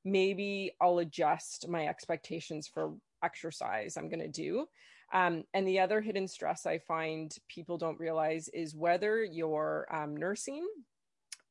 Maybe 0.04 0.72
I'll 0.82 0.98
adjust 0.98 1.66
my 1.66 1.86
expectations 1.86 2.68
for 2.68 2.92
exercise 3.22 3.96
I'm 3.96 4.10
going 4.10 4.20
to 4.20 4.28
do 4.28 4.66
um, 5.12 5.44
and 5.54 5.66
the 5.66 5.80
other 5.80 6.00
hidden 6.00 6.26
stress 6.28 6.66
I 6.66 6.78
find 6.78 7.34
people 7.48 7.78
don't 7.78 8.00
realize 8.00 8.48
is 8.48 8.74
whether 8.74 9.22
you're 9.22 9.86
um, 9.90 10.16
nursing 10.16 10.66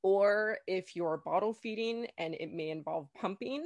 or 0.04 0.58
if 0.68 0.96
you're 0.96 1.22
bottle 1.24 1.54
feeding 1.54 2.08
and 2.18 2.36
it 2.36 2.52
may 2.52 2.70
involve 2.70 3.08
pumping. 3.20 3.66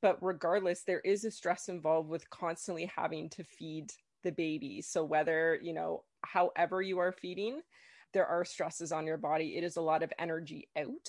But 0.00 0.18
regardless, 0.22 0.82
there 0.82 1.00
is 1.00 1.24
a 1.24 1.30
stress 1.30 1.68
involved 1.68 2.08
with 2.08 2.30
constantly 2.30 2.90
having 2.94 3.28
to 3.30 3.44
feed 3.44 3.90
the 4.22 4.32
baby. 4.32 4.80
So 4.82 5.04
whether, 5.04 5.58
you 5.60 5.72
know, 5.72 6.04
however 6.22 6.82
you 6.82 6.98
are 6.98 7.12
feeding, 7.12 7.60
there 8.12 8.26
are 8.26 8.44
stresses 8.44 8.92
on 8.92 9.06
your 9.06 9.16
body. 9.16 9.56
It 9.56 9.64
is 9.64 9.76
a 9.76 9.82
lot 9.82 10.02
of 10.02 10.12
energy 10.18 10.68
out. 10.76 11.08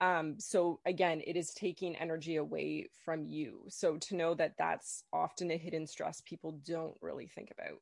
Um, 0.00 0.34
so 0.38 0.80
again, 0.84 1.22
it 1.26 1.36
is 1.36 1.54
taking 1.54 1.96
energy 1.96 2.36
away 2.36 2.88
from 3.04 3.24
you. 3.24 3.62
So 3.68 3.96
to 3.96 4.16
know 4.16 4.34
that 4.34 4.54
that's 4.58 5.04
often 5.12 5.50
a 5.50 5.56
hidden 5.56 5.86
stress 5.86 6.22
people 6.24 6.60
don't 6.66 6.96
really 7.00 7.28
think 7.28 7.50
about. 7.50 7.78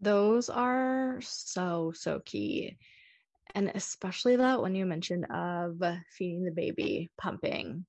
Those 0.00 0.48
are 0.48 1.18
so, 1.20 1.92
so 1.94 2.20
key. 2.24 2.76
And 3.54 3.72
especially 3.74 4.36
that 4.36 4.62
when 4.62 4.76
you 4.76 4.86
mentioned 4.86 5.26
of 5.26 5.82
feeding 6.16 6.44
the 6.44 6.52
baby, 6.52 7.10
pumping, 7.18 7.84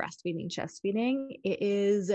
breastfeeding, 0.00 0.50
chest 0.50 0.80
feeding, 0.82 1.36
it 1.44 1.62
is 1.62 2.12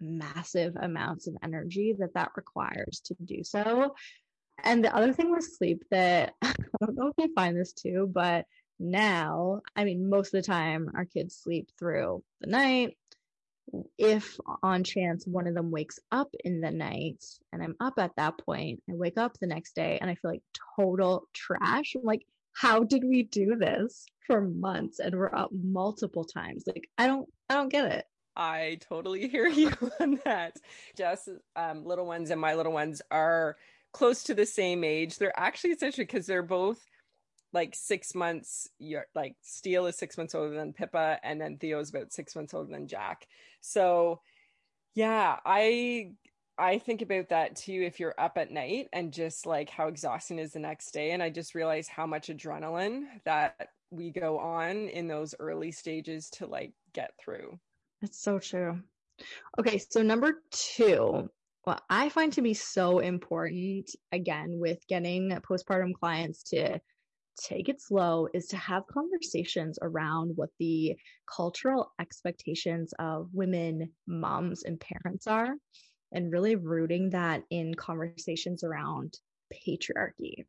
massive 0.00 0.76
amounts 0.76 1.26
of 1.26 1.36
energy 1.42 1.94
that 1.98 2.14
that 2.14 2.30
requires 2.36 3.00
to 3.04 3.16
do 3.24 3.42
so. 3.42 3.94
And 4.62 4.84
the 4.84 4.94
other 4.94 5.12
thing 5.12 5.30
with 5.30 5.44
sleep 5.44 5.84
that 5.90 6.34
I 6.42 6.52
don't 6.80 6.96
know 6.96 7.08
if 7.08 7.14
you 7.18 7.32
find 7.34 7.56
this 7.56 7.72
too, 7.72 8.08
but 8.12 8.46
now, 8.78 9.60
I 9.74 9.84
mean, 9.84 10.08
most 10.08 10.34
of 10.34 10.42
the 10.42 10.46
time 10.46 10.90
our 10.94 11.04
kids 11.04 11.36
sleep 11.36 11.68
through 11.78 12.22
the 12.40 12.48
night. 12.48 12.96
If 13.98 14.38
on 14.62 14.82
chance 14.82 15.26
one 15.26 15.46
of 15.46 15.54
them 15.54 15.70
wakes 15.70 15.98
up 16.10 16.28
in 16.42 16.60
the 16.62 16.70
night 16.70 17.22
and 17.52 17.62
I'm 17.62 17.76
up 17.80 17.98
at 17.98 18.16
that 18.16 18.38
point, 18.38 18.82
I 18.88 18.94
wake 18.94 19.18
up 19.18 19.36
the 19.38 19.46
next 19.46 19.74
day 19.74 19.98
and 20.00 20.10
I 20.10 20.14
feel 20.14 20.30
like 20.30 20.42
total 20.76 21.24
trash. 21.34 21.94
I'm 21.94 22.02
like, 22.02 22.22
how 22.54 22.84
did 22.84 23.04
we 23.04 23.24
do 23.24 23.56
this 23.56 24.06
for 24.28 24.40
months 24.40 25.00
and 25.00 25.16
we're 25.16 25.34
up 25.34 25.50
multiple 25.52 26.24
times? 26.24 26.62
Like, 26.68 26.88
I 26.96 27.08
don't, 27.08 27.28
I 27.50 27.54
don't 27.54 27.70
get 27.70 27.90
it. 27.90 28.04
I 28.36 28.78
totally 28.88 29.26
hear 29.28 29.48
you 29.48 29.72
on 30.00 30.20
that. 30.24 30.56
Jess, 30.96 31.28
um, 31.56 31.84
little 31.84 32.06
ones 32.06 32.30
and 32.30 32.40
my 32.40 32.54
little 32.54 32.72
ones 32.72 33.02
are 33.10 33.56
close 33.92 34.22
to 34.24 34.34
the 34.34 34.46
same 34.46 34.84
age. 34.84 35.18
They're 35.18 35.38
actually 35.38 35.70
essentially 35.70 36.04
because 36.04 36.26
they're 36.26 36.42
both 36.42 36.78
like 37.52 37.74
six 37.74 38.14
months 38.14 38.68
like 39.14 39.34
Steele 39.42 39.86
is 39.86 39.96
six 39.96 40.18
months 40.18 40.34
older 40.34 40.54
than 40.54 40.72
Pippa 40.72 41.18
and 41.22 41.40
then 41.40 41.56
Theo's 41.56 41.90
about 41.90 42.12
six 42.12 42.36
months 42.36 42.54
older 42.54 42.70
than 42.70 42.86
Jack. 42.86 43.26
So 43.60 44.20
yeah, 44.94 45.36
I 45.44 46.12
I 46.58 46.78
think 46.78 47.02
about 47.02 47.28
that 47.28 47.56
too 47.56 47.82
if 47.86 48.00
you're 48.00 48.14
up 48.18 48.36
at 48.36 48.50
night 48.50 48.88
and 48.92 49.12
just 49.12 49.46
like 49.46 49.70
how 49.70 49.88
exhausting 49.88 50.38
is 50.38 50.52
the 50.52 50.58
next 50.58 50.90
day. 50.90 51.12
And 51.12 51.22
I 51.22 51.30
just 51.30 51.54
realize 51.54 51.88
how 51.88 52.06
much 52.06 52.28
adrenaline 52.28 53.04
that 53.24 53.68
we 53.90 54.10
go 54.10 54.38
on 54.38 54.88
in 54.88 55.08
those 55.08 55.34
early 55.38 55.72
stages 55.72 56.30
to 56.30 56.46
like 56.46 56.72
get 56.92 57.12
through. 57.22 57.58
That's 58.00 58.20
so 58.20 58.38
true. 58.38 58.80
Okay, 59.58 59.78
so 59.78 60.02
number 60.02 60.42
two, 60.50 61.28
what 61.64 61.82
I 61.90 62.08
find 62.08 62.32
to 62.34 62.42
be 62.42 62.54
so 62.54 63.00
important 63.00 63.90
again 64.12 64.58
with 64.60 64.78
getting 64.88 65.30
postpartum 65.48 65.94
clients 65.94 66.42
to 66.44 66.80
take 67.40 67.68
it 67.68 67.80
slow 67.80 68.28
is 68.34 68.46
to 68.48 68.56
have 68.56 68.86
conversations 68.86 69.78
around 69.82 70.32
what 70.36 70.50
the 70.58 70.96
cultural 71.34 71.92
expectations 72.00 72.92
of 72.98 73.28
women, 73.32 73.92
moms, 74.06 74.64
and 74.64 74.80
parents 74.80 75.26
are, 75.26 75.54
and 76.12 76.32
really 76.32 76.56
rooting 76.56 77.10
that 77.10 77.42
in 77.50 77.74
conversations 77.74 78.64
around 78.64 79.14
patriarchy. 79.52 80.46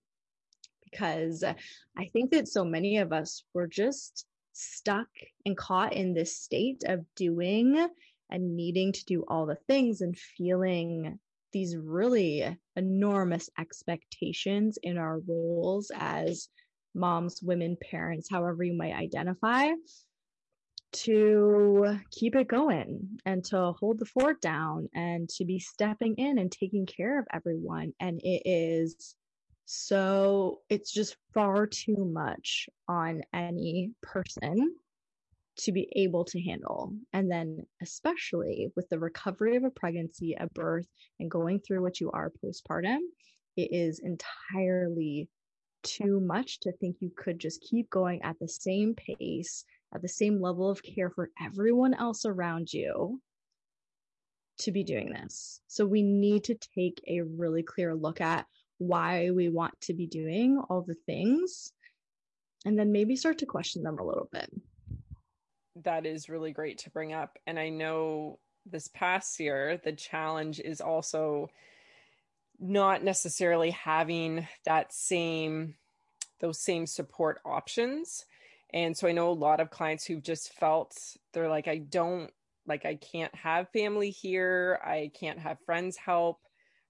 Because 0.89 1.43
I 1.43 2.05
think 2.13 2.31
that 2.31 2.47
so 2.47 2.63
many 2.63 2.97
of 2.97 3.11
us 3.11 3.43
were 3.53 3.67
just 3.67 4.25
stuck 4.53 5.07
and 5.45 5.55
caught 5.57 5.93
in 5.93 6.13
this 6.13 6.35
state 6.35 6.83
of 6.85 7.05
doing 7.15 7.87
and 8.29 8.55
needing 8.55 8.91
to 8.91 9.05
do 9.05 9.23
all 9.27 9.45
the 9.45 9.57
things 9.67 10.01
and 10.01 10.17
feeling 10.17 11.19
these 11.51 11.75
really 11.75 12.57
enormous 12.75 13.49
expectations 13.59 14.77
in 14.83 14.97
our 14.97 15.19
roles 15.27 15.91
as 15.95 16.49
moms, 16.93 17.41
women, 17.41 17.77
parents, 17.89 18.29
however 18.29 18.63
you 18.63 18.73
might 18.73 18.93
identify, 18.93 19.69
to 20.91 21.99
keep 22.11 22.35
it 22.35 22.47
going 22.47 23.19
and 23.25 23.43
to 23.45 23.73
hold 23.79 23.99
the 23.99 24.05
fort 24.05 24.41
down 24.41 24.89
and 24.93 25.29
to 25.29 25.45
be 25.45 25.59
stepping 25.59 26.15
in 26.17 26.39
and 26.39 26.51
taking 26.51 26.85
care 26.85 27.19
of 27.19 27.27
everyone. 27.31 27.93
And 27.99 28.19
it 28.23 28.41
is 28.45 29.15
so, 29.71 30.61
it's 30.67 30.91
just 30.91 31.15
far 31.31 31.67
too 31.67 32.03
much 32.11 32.67
on 32.87 33.21
any 33.31 33.91
person 34.01 34.73
to 35.57 35.71
be 35.71 35.87
able 35.95 36.25
to 36.25 36.41
handle. 36.41 36.95
And 37.13 37.29
then, 37.29 37.67
especially 37.79 38.71
with 38.75 38.89
the 38.89 38.97
recovery 38.97 39.57
of 39.57 39.63
a 39.63 39.69
pregnancy, 39.69 40.35
a 40.39 40.47
birth, 40.47 40.87
and 41.19 41.29
going 41.29 41.59
through 41.59 41.83
what 41.83 41.99
you 41.99 42.09
are 42.09 42.31
postpartum, 42.43 42.97
it 43.57 43.69
is 43.71 43.99
entirely 43.99 45.29
too 45.83 46.19
much 46.19 46.61
to 46.61 46.71
think 46.71 46.95
you 46.99 47.11
could 47.15 47.37
just 47.37 47.61
keep 47.61 47.91
going 47.91 48.23
at 48.23 48.39
the 48.39 48.47
same 48.47 48.95
pace, 48.95 49.65
at 49.93 50.01
the 50.01 50.09
same 50.09 50.41
level 50.41 50.67
of 50.67 50.81
care 50.81 51.11
for 51.11 51.29
everyone 51.39 51.93
else 51.93 52.25
around 52.25 52.73
you 52.73 53.21
to 54.61 54.71
be 54.71 54.83
doing 54.83 55.11
this. 55.11 55.61
So 55.67 55.85
we 55.85 56.01
need 56.01 56.45
to 56.45 56.57
take 56.75 56.99
a 57.07 57.21
really 57.21 57.61
clear 57.61 57.93
look 57.93 58.19
at 58.19 58.47
why 58.79 59.29
we 59.29 59.49
want 59.49 59.79
to 59.81 59.93
be 59.93 60.07
doing 60.07 60.61
all 60.69 60.81
the 60.81 60.95
things 61.05 61.71
and 62.65 62.77
then 62.77 62.91
maybe 62.91 63.15
start 63.15 63.37
to 63.39 63.45
question 63.45 63.83
them 63.83 63.99
a 63.99 64.05
little 64.05 64.27
bit. 64.31 64.49
That 65.83 66.05
is 66.05 66.27
really 66.27 66.51
great 66.51 66.79
to 66.79 66.89
bring 66.89 67.13
up. 67.13 67.37
And 67.45 67.59
I 67.59 67.69
know 67.69 68.39
this 68.65 68.87
past 68.89 69.39
year, 69.39 69.79
the 69.83 69.93
challenge 69.93 70.59
is 70.59 70.81
also 70.81 71.49
not 72.59 73.03
necessarily 73.03 73.71
having 73.71 74.47
that 74.65 74.91
same 74.93 75.75
those 76.39 76.59
same 76.59 76.85
support 76.85 77.39
options 77.45 78.25
and 78.73 78.97
so 78.97 79.07
i 79.07 79.11
know 79.11 79.29
a 79.29 79.31
lot 79.31 79.61
of 79.61 79.69
clients 79.69 80.05
who've 80.05 80.23
just 80.23 80.53
felt 80.53 80.97
they're 81.33 81.49
like 81.49 81.67
i 81.67 81.77
don't 81.77 82.31
like 82.67 82.85
i 82.85 82.95
can't 82.95 83.33
have 83.33 83.69
family 83.69 84.09
here 84.09 84.79
i 84.83 85.09
can't 85.17 85.39
have 85.39 85.57
friends 85.65 85.95
help 85.95 86.39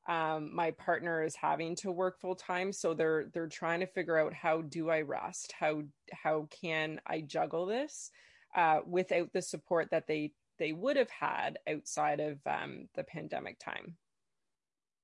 um, 0.10 0.54
my 0.54 0.72
partner 0.72 1.24
is 1.24 1.36
having 1.36 1.76
to 1.78 1.92
work 1.92 2.20
full 2.20 2.36
time 2.36 2.74
so 2.74 2.94
they're 2.94 3.26
they're 3.34 3.48
trying 3.48 3.80
to 3.80 3.86
figure 3.86 4.18
out 4.18 4.34
how 4.34 4.62
do 4.62 4.90
i 4.90 5.02
rest 5.02 5.54
how 5.58 5.82
how 6.12 6.48
can 6.50 7.00
i 7.08 7.22
juggle 7.22 7.66
this 7.66 8.12
uh, 8.56 8.80
without 8.88 9.32
the 9.34 9.42
support 9.42 9.90
that 9.92 10.08
they 10.08 10.32
they 10.60 10.74
would 10.74 10.98
have 10.98 11.10
had 11.10 11.58
outside 11.68 12.20
of 12.20 12.38
um, 12.46 12.88
the 12.96 13.04
pandemic 13.04 13.58
time. 13.60 13.96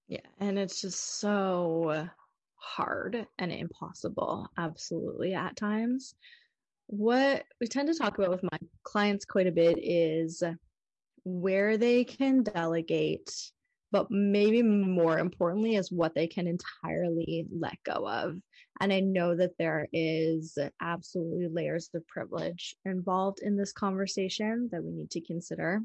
Yeah, 0.08 0.20
and 0.40 0.60
it's 0.60 0.82
just 0.82 1.20
so 1.20 2.08
hard 2.58 3.26
and 3.40 3.52
impossible, 3.52 4.48
absolutely 4.58 5.34
at 5.34 5.56
times. 5.56 6.14
What 6.88 7.46
we 7.60 7.68
tend 7.68 7.88
to 7.88 7.98
talk 7.98 8.18
about 8.18 8.30
with 8.30 8.44
my 8.44 8.60
clients 8.84 9.26
quite 9.26 9.48
a 9.48 9.52
bit 9.52 9.80
is 9.82 10.44
where 11.24 11.78
they 11.78 12.04
can 12.04 12.44
delegate, 12.44 13.32
but 13.96 14.12
maybe 14.12 14.62
more 14.62 15.20
importantly, 15.20 15.78
is 15.78 15.90
what 15.90 16.14
they 16.14 16.28
can 16.28 16.48
entirely 16.48 17.48
let 17.50 17.82
go 17.86 18.06
of. 18.06 18.36
And 18.82 18.92
I 18.92 19.00
know 19.00 19.38
that 19.38 19.58
there 19.58 19.88
is 19.94 20.58
absolutely 20.82 21.48
layers 21.48 21.90
of 21.94 22.06
privilege 22.06 22.76
involved 22.84 23.40
in 23.42 23.56
this 23.56 23.72
conversation 23.72 24.68
that 24.74 24.84
we 24.84 24.92
need 24.92 25.12
to 25.12 25.22
consider. 25.22 25.80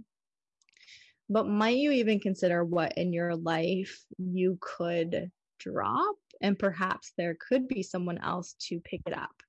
But 1.28 1.46
might 1.46 1.76
you 1.76 1.92
even 1.92 2.18
consider 2.18 2.64
what 2.64 2.98
in 2.98 3.12
your 3.12 3.36
life 3.36 4.04
you 4.18 4.58
could 4.60 5.30
drop? 5.60 6.16
And 6.40 6.58
perhaps 6.58 7.12
there 7.16 7.36
could 7.48 7.68
be 7.68 7.84
someone 7.84 8.18
else 8.18 8.56
to 8.62 8.80
pick 8.80 9.02
it 9.06 9.16
up. 9.16 9.40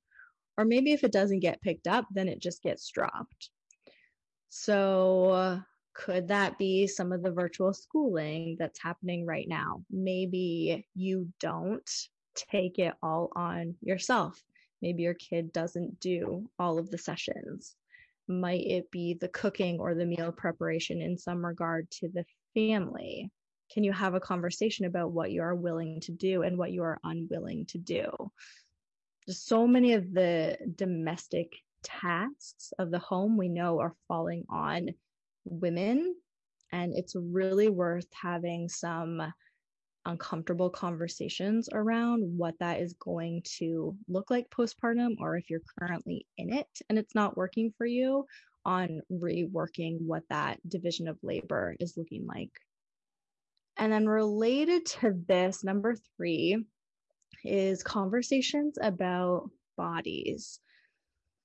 Or 0.55 0.65
maybe 0.65 0.91
if 0.91 1.03
it 1.03 1.11
doesn't 1.11 1.39
get 1.39 1.63
picked 1.63 1.87
up, 1.87 2.05
then 2.11 2.27
it 2.27 2.39
just 2.39 2.61
gets 2.61 2.87
dropped. 2.91 3.49
So, 4.49 5.63
could 5.93 6.27
that 6.29 6.57
be 6.57 6.87
some 6.87 7.11
of 7.11 7.21
the 7.21 7.31
virtual 7.31 7.73
schooling 7.73 8.55
that's 8.57 8.81
happening 8.81 9.25
right 9.25 9.47
now? 9.47 9.83
Maybe 9.89 10.87
you 10.95 11.27
don't 11.39 11.89
take 12.35 12.79
it 12.79 12.93
all 13.03 13.31
on 13.35 13.75
yourself. 13.81 14.41
Maybe 14.81 15.03
your 15.03 15.13
kid 15.13 15.51
doesn't 15.51 15.99
do 15.99 16.49
all 16.57 16.79
of 16.79 16.89
the 16.89 16.97
sessions. 16.97 17.75
Might 18.27 18.65
it 18.65 18.89
be 18.91 19.15
the 19.19 19.27
cooking 19.27 19.79
or 19.79 19.93
the 19.93 20.05
meal 20.05 20.31
preparation 20.31 21.01
in 21.01 21.17
some 21.17 21.45
regard 21.45 21.89
to 21.91 22.07
the 22.07 22.25
family? 22.53 23.29
Can 23.73 23.83
you 23.83 23.91
have 23.91 24.15
a 24.15 24.19
conversation 24.19 24.85
about 24.85 25.11
what 25.11 25.31
you 25.31 25.41
are 25.41 25.55
willing 25.55 26.01
to 26.01 26.11
do 26.11 26.41
and 26.41 26.57
what 26.57 26.71
you 26.71 26.83
are 26.83 26.99
unwilling 27.03 27.65
to 27.67 27.77
do? 27.77 28.09
Just 29.27 29.47
so 29.47 29.67
many 29.67 29.93
of 29.93 30.13
the 30.13 30.57
domestic 30.75 31.53
tasks 31.83 32.73
of 32.79 32.91
the 32.91 32.99
home 32.99 33.37
we 33.37 33.49
know 33.49 33.79
are 33.79 33.95
falling 34.07 34.45
on 34.49 34.89
women, 35.45 36.15
and 36.71 36.93
it's 36.95 37.15
really 37.15 37.69
worth 37.69 38.07
having 38.13 38.69
some 38.69 39.21
uncomfortable 40.05 40.69
conversations 40.69 41.69
around 41.71 42.23
what 42.37 42.55
that 42.59 42.79
is 42.79 42.93
going 42.93 43.43
to 43.57 43.95
look 44.07 44.31
like 44.31 44.49
postpartum, 44.49 45.15
or 45.19 45.37
if 45.37 45.49
you're 45.49 45.61
currently 45.79 46.25
in 46.37 46.51
it 46.53 46.67
and 46.89 46.97
it's 46.97 47.13
not 47.13 47.37
working 47.37 47.71
for 47.77 47.85
you, 47.85 48.25
on 48.65 49.01
reworking 49.11 49.99
what 50.01 50.23
that 50.29 50.57
division 50.67 51.07
of 51.07 51.17
labor 51.23 51.75
is 51.79 51.97
looking 51.97 52.25
like. 52.25 52.51
And 53.77 53.91
then 53.91 54.07
related 54.07 54.85
to 54.87 55.13
this, 55.27 55.63
number 55.63 55.95
three 56.17 56.63
is 57.43 57.81
conversations 57.83 58.77
about 58.79 59.49
bodies. 59.77 60.59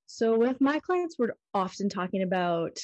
So, 0.07 0.37
with 0.38 0.61
my 0.61 0.79
clients, 0.81 1.17
we're 1.19 1.37
often 1.55 1.88
talking 1.88 2.23
about 2.23 2.79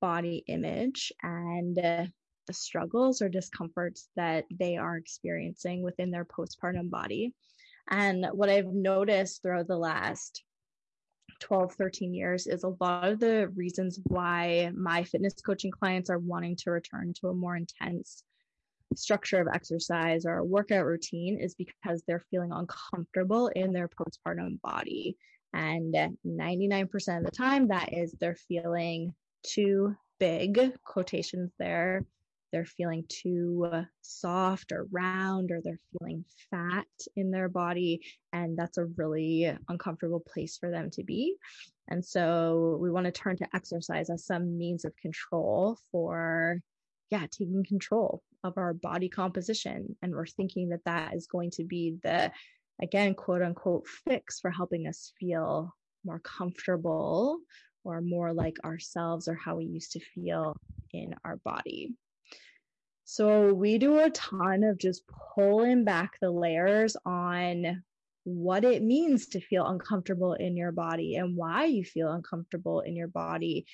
body 0.00 0.44
image 0.46 1.12
and 1.22 1.78
uh, 1.78 2.06
the 2.46 2.52
struggles 2.52 3.22
or 3.22 3.28
discomforts 3.28 4.08
that 4.16 4.44
they 4.50 4.76
are 4.76 4.96
experiencing 4.96 5.82
within 5.82 6.10
their 6.10 6.24
postpartum 6.24 6.90
body. 6.90 7.34
And 7.88 8.26
what 8.32 8.50
I've 8.50 8.72
noticed 8.72 9.42
throughout 9.42 9.68
the 9.68 9.76
last 9.76 10.42
12, 11.40 11.74
13 11.74 12.14
years 12.14 12.46
is 12.46 12.64
a 12.64 12.74
lot 12.80 13.08
of 13.08 13.20
the 13.20 13.48
reasons 13.54 13.98
why 14.04 14.70
my 14.76 15.04
fitness 15.04 15.34
coaching 15.34 15.70
clients 15.70 16.10
are 16.10 16.18
wanting 16.18 16.56
to 16.56 16.70
return 16.70 17.14
to 17.20 17.28
a 17.28 17.34
more 17.34 17.56
intense 17.56 18.22
structure 18.96 19.40
of 19.40 19.48
exercise 19.52 20.26
or 20.26 20.38
a 20.38 20.44
workout 20.44 20.84
routine 20.84 21.38
is 21.38 21.54
because 21.54 22.02
they're 22.06 22.24
feeling 22.30 22.50
uncomfortable 22.52 23.48
in 23.48 23.72
their 23.72 23.88
postpartum 23.88 24.60
body. 24.60 25.16
And 25.52 25.94
99% 26.26 27.18
of 27.18 27.24
the 27.24 27.30
time, 27.30 27.68
that 27.68 27.92
is 27.92 28.12
they're 28.12 28.36
feeling 28.36 29.14
too 29.42 29.94
big, 30.18 30.72
quotations 30.84 31.50
there, 31.58 32.04
they're 32.52 32.64
feeling 32.64 33.04
too 33.08 33.70
soft 34.02 34.72
or 34.72 34.86
round 34.90 35.50
or 35.50 35.60
they're 35.62 35.80
feeling 35.92 36.24
fat 36.50 36.86
in 37.16 37.30
their 37.30 37.48
body 37.48 38.00
and 38.32 38.58
that's 38.58 38.78
a 38.78 38.86
really 38.96 39.56
uncomfortable 39.68 40.20
place 40.20 40.56
for 40.58 40.70
them 40.70 40.90
to 40.90 41.04
be. 41.04 41.36
And 41.88 42.04
so 42.04 42.78
we 42.80 42.90
want 42.90 43.06
to 43.06 43.12
turn 43.12 43.36
to 43.38 43.48
exercise 43.54 44.10
as 44.10 44.24
some 44.24 44.58
means 44.58 44.84
of 44.84 44.96
control 44.96 45.78
for 45.90 46.60
yeah 47.10 47.26
taking 47.30 47.64
control 47.64 48.22
of 48.44 48.56
our 48.56 48.74
body 48.74 49.08
composition. 49.08 49.96
And 50.02 50.12
we're 50.12 50.26
thinking 50.26 50.70
that 50.70 50.84
that 50.84 51.14
is 51.14 51.26
going 51.26 51.50
to 51.52 51.64
be 51.64 51.96
the 52.02 52.30
again 52.82 53.14
quote 53.14 53.42
unquote 53.42 53.86
fix 53.86 54.40
for 54.40 54.50
helping 54.50 54.86
us 54.86 55.12
feel 55.18 55.74
more 56.04 56.20
comfortable 56.20 57.40
or 57.84 58.00
more 58.00 58.32
like 58.32 58.56
ourselves 58.64 59.28
or 59.28 59.34
how 59.34 59.56
we 59.56 59.64
used 59.64 59.92
to 59.92 60.00
feel 60.00 60.56
in 60.92 61.14
our 61.24 61.36
body 61.36 61.94
so 63.12 63.52
we 63.52 63.78
do 63.78 63.98
a 63.98 64.10
ton 64.10 64.62
of 64.62 64.78
just 64.78 65.02
pulling 65.34 65.82
back 65.82 66.12
the 66.20 66.30
layers 66.30 66.96
on 67.04 67.82
what 68.22 68.64
it 68.64 68.84
means 68.84 69.26
to 69.28 69.40
feel 69.40 69.66
uncomfortable 69.66 70.34
in 70.34 70.56
your 70.56 70.70
body 70.70 71.16
and 71.16 71.36
why 71.36 71.64
you 71.64 71.84
feel 71.84 72.12
uncomfortable 72.12 72.82
in 72.82 72.94
your 72.94 73.08
body, 73.08 73.66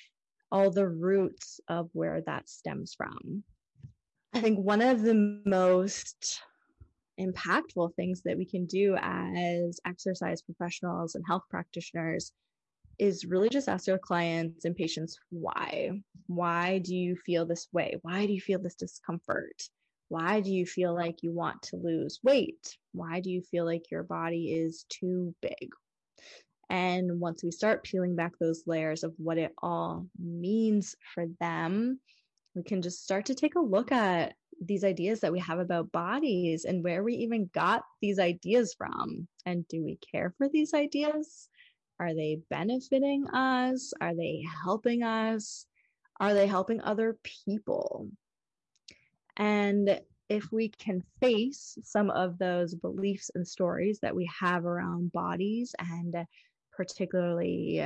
all 0.51 0.71
the 0.71 0.87
roots 0.87 1.59
of 1.67 1.87
where 1.93 2.21
that 2.21 2.49
stems 2.49 2.95
from. 2.95 3.43
I 4.33 4.41
think 4.41 4.57
one 4.57 4.81
of 4.81 5.03
the 5.03 5.41
most 5.45 6.41
impactful 7.19 7.93
things 7.95 8.23
that 8.23 8.37
we 8.37 8.45
can 8.45 8.65
do 8.65 8.95
as 8.99 9.79
exercise 9.85 10.41
professionals 10.41 11.13
and 11.13 11.23
health 11.27 11.43
practitioners 11.49 12.31
is 12.99 13.25
really 13.25 13.49
just 13.49 13.69
ask 13.69 13.87
your 13.87 13.97
clients 13.97 14.65
and 14.65 14.75
patients 14.75 15.17
why. 15.29 15.91
Why 16.27 16.79
do 16.79 16.95
you 16.95 17.15
feel 17.15 17.45
this 17.45 17.67
way? 17.71 17.97
Why 18.01 18.25
do 18.25 18.33
you 18.33 18.41
feel 18.41 18.59
this 18.61 18.75
discomfort? 18.75 19.61
Why 20.09 20.39
do 20.39 20.51
you 20.51 20.65
feel 20.65 20.95
like 20.95 21.21
you 21.21 21.31
want 21.31 21.61
to 21.63 21.75
lose 21.75 22.19
weight? 22.23 22.77
Why 22.93 23.19
do 23.19 23.29
you 23.29 23.41
feel 23.41 23.65
like 23.65 23.91
your 23.91 24.03
body 24.03 24.53
is 24.53 24.85
too 24.89 25.35
big? 25.41 25.69
And 26.69 27.19
once 27.19 27.43
we 27.43 27.51
start 27.51 27.83
peeling 27.83 28.15
back 28.15 28.33
those 28.39 28.63
layers 28.65 29.03
of 29.03 29.13
what 29.17 29.37
it 29.37 29.53
all 29.61 30.07
means 30.19 30.95
for 31.13 31.25
them, 31.39 31.99
we 32.55 32.63
can 32.63 32.81
just 32.81 33.03
start 33.03 33.25
to 33.27 33.35
take 33.35 33.55
a 33.55 33.61
look 33.61 33.91
at 33.91 34.33
these 34.59 34.83
ideas 34.83 35.19
that 35.19 35.31
we 35.31 35.39
have 35.39 35.59
about 35.59 35.91
bodies 35.91 36.65
and 36.65 36.83
where 36.83 37.03
we 37.03 37.13
even 37.15 37.49
got 37.53 37.83
these 38.01 38.19
ideas 38.19 38.73
from. 38.77 39.27
And 39.45 39.67
do 39.67 39.83
we 39.83 39.99
care 40.11 40.33
for 40.37 40.49
these 40.49 40.73
ideas? 40.73 41.49
Are 41.99 42.13
they 42.13 42.39
benefiting 42.49 43.27
us? 43.27 43.93
Are 43.99 44.15
they 44.15 44.43
helping 44.63 45.03
us? 45.03 45.65
Are 46.19 46.33
they 46.33 46.47
helping 46.47 46.81
other 46.81 47.17
people? 47.23 48.09
And 49.35 49.99
if 50.29 50.51
we 50.51 50.69
can 50.69 51.03
face 51.21 51.77
some 51.83 52.09
of 52.09 52.37
those 52.37 52.75
beliefs 52.75 53.31
and 53.33 53.47
stories 53.47 53.99
that 54.01 54.15
we 54.15 54.29
have 54.39 54.65
around 54.65 55.11
bodies 55.11 55.73
and 55.79 56.15
particularly 56.71 57.83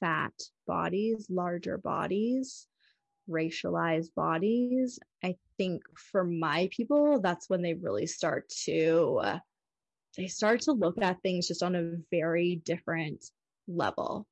fat 0.00 0.32
bodies, 0.66 1.26
larger 1.28 1.78
bodies, 1.78 2.66
racialized 3.28 4.14
bodies, 4.14 4.98
I 5.22 5.36
think 5.58 5.82
for 5.96 6.24
my 6.24 6.68
people, 6.72 7.20
that's 7.20 7.48
when 7.48 7.62
they 7.62 7.74
really 7.74 8.06
start 8.06 8.48
to. 8.64 9.40
They 10.16 10.26
start 10.26 10.62
to 10.62 10.72
look 10.72 11.00
at 11.00 11.22
things 11.22 11.48
just 11.48 11.62
on 11.62 11.74
a 11.74 11.96
very 12.10 12.56
different 12.64 13.24
level. 13.68 14.26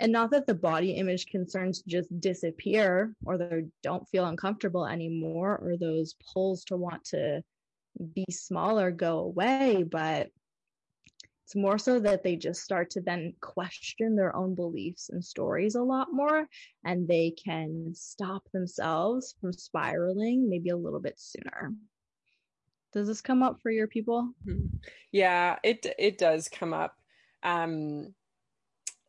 And 0.00 0.12
not 0.12 0.30
that 0.32 0.46
the 0.46 0.54
body 0.54 0.92
image 0.92 1.26
concerns 1.26 1.82
just 1.82 2.20
disappear 2.20 3.14
or 3.24 3.38
they 3.38 3.66
don't 3.82 4.08
feel 4.08 4.24
uncomfortable 4.26 4.86
anymore 4.86 5.58
or 5.62 5.76
those 5.76 6.16
pulls 6.32 6.64
to 6.64 6.76
want 6.76 7.04
to 7.06 7.42
be 8.14 8.24
smaller 8.30 8.90
go 8.90 9.18
away, 9.18 9.84
but 9.88 10.30
it's 11.44 11.54
more 11.54 11.78
so 11.78 12.00
that 12.00 12.22
they 12.22 12.36
just 12.36 12.62
start 12.62 12.90
to 12.90 13.00
then 13.00 13.34
question 13.40 14.16
their 14.16 14.34
own 14.34 14.54
beliefs 14.54 15.10
and 15.10 15.22
stories 15.22 15.74
a 15.74 15.82
lot 15.82 16.08
more 16.12 16.48
and 16.84 17.06
they 17.06 17.30
can 17.32 17.92
stop 17.94 18.42
themselves 18.52 19.34
from 19.40 19.52
spiraling 19.52 20.48
maybe 20.48 20.70
a 20.70 20.76
little 20.76 21.00
bit 21.00 21.18
sooner. 21.18 21.74
Does 22.92 23.06
this 23.06 23.20
come 23.20 23.42
up 23.42 23.60
for 23.62 23.70
your 23.70 23.86
people? 23.86 24.30
Mm-hmm. 24.46 24.76
Yeah, 25.12 25.58
it 25.62 25.86
it 25.98 26.18
does 26.18 26.48
come 26.48 26.72
up. 26.72 26.96
Um 27.42 28.14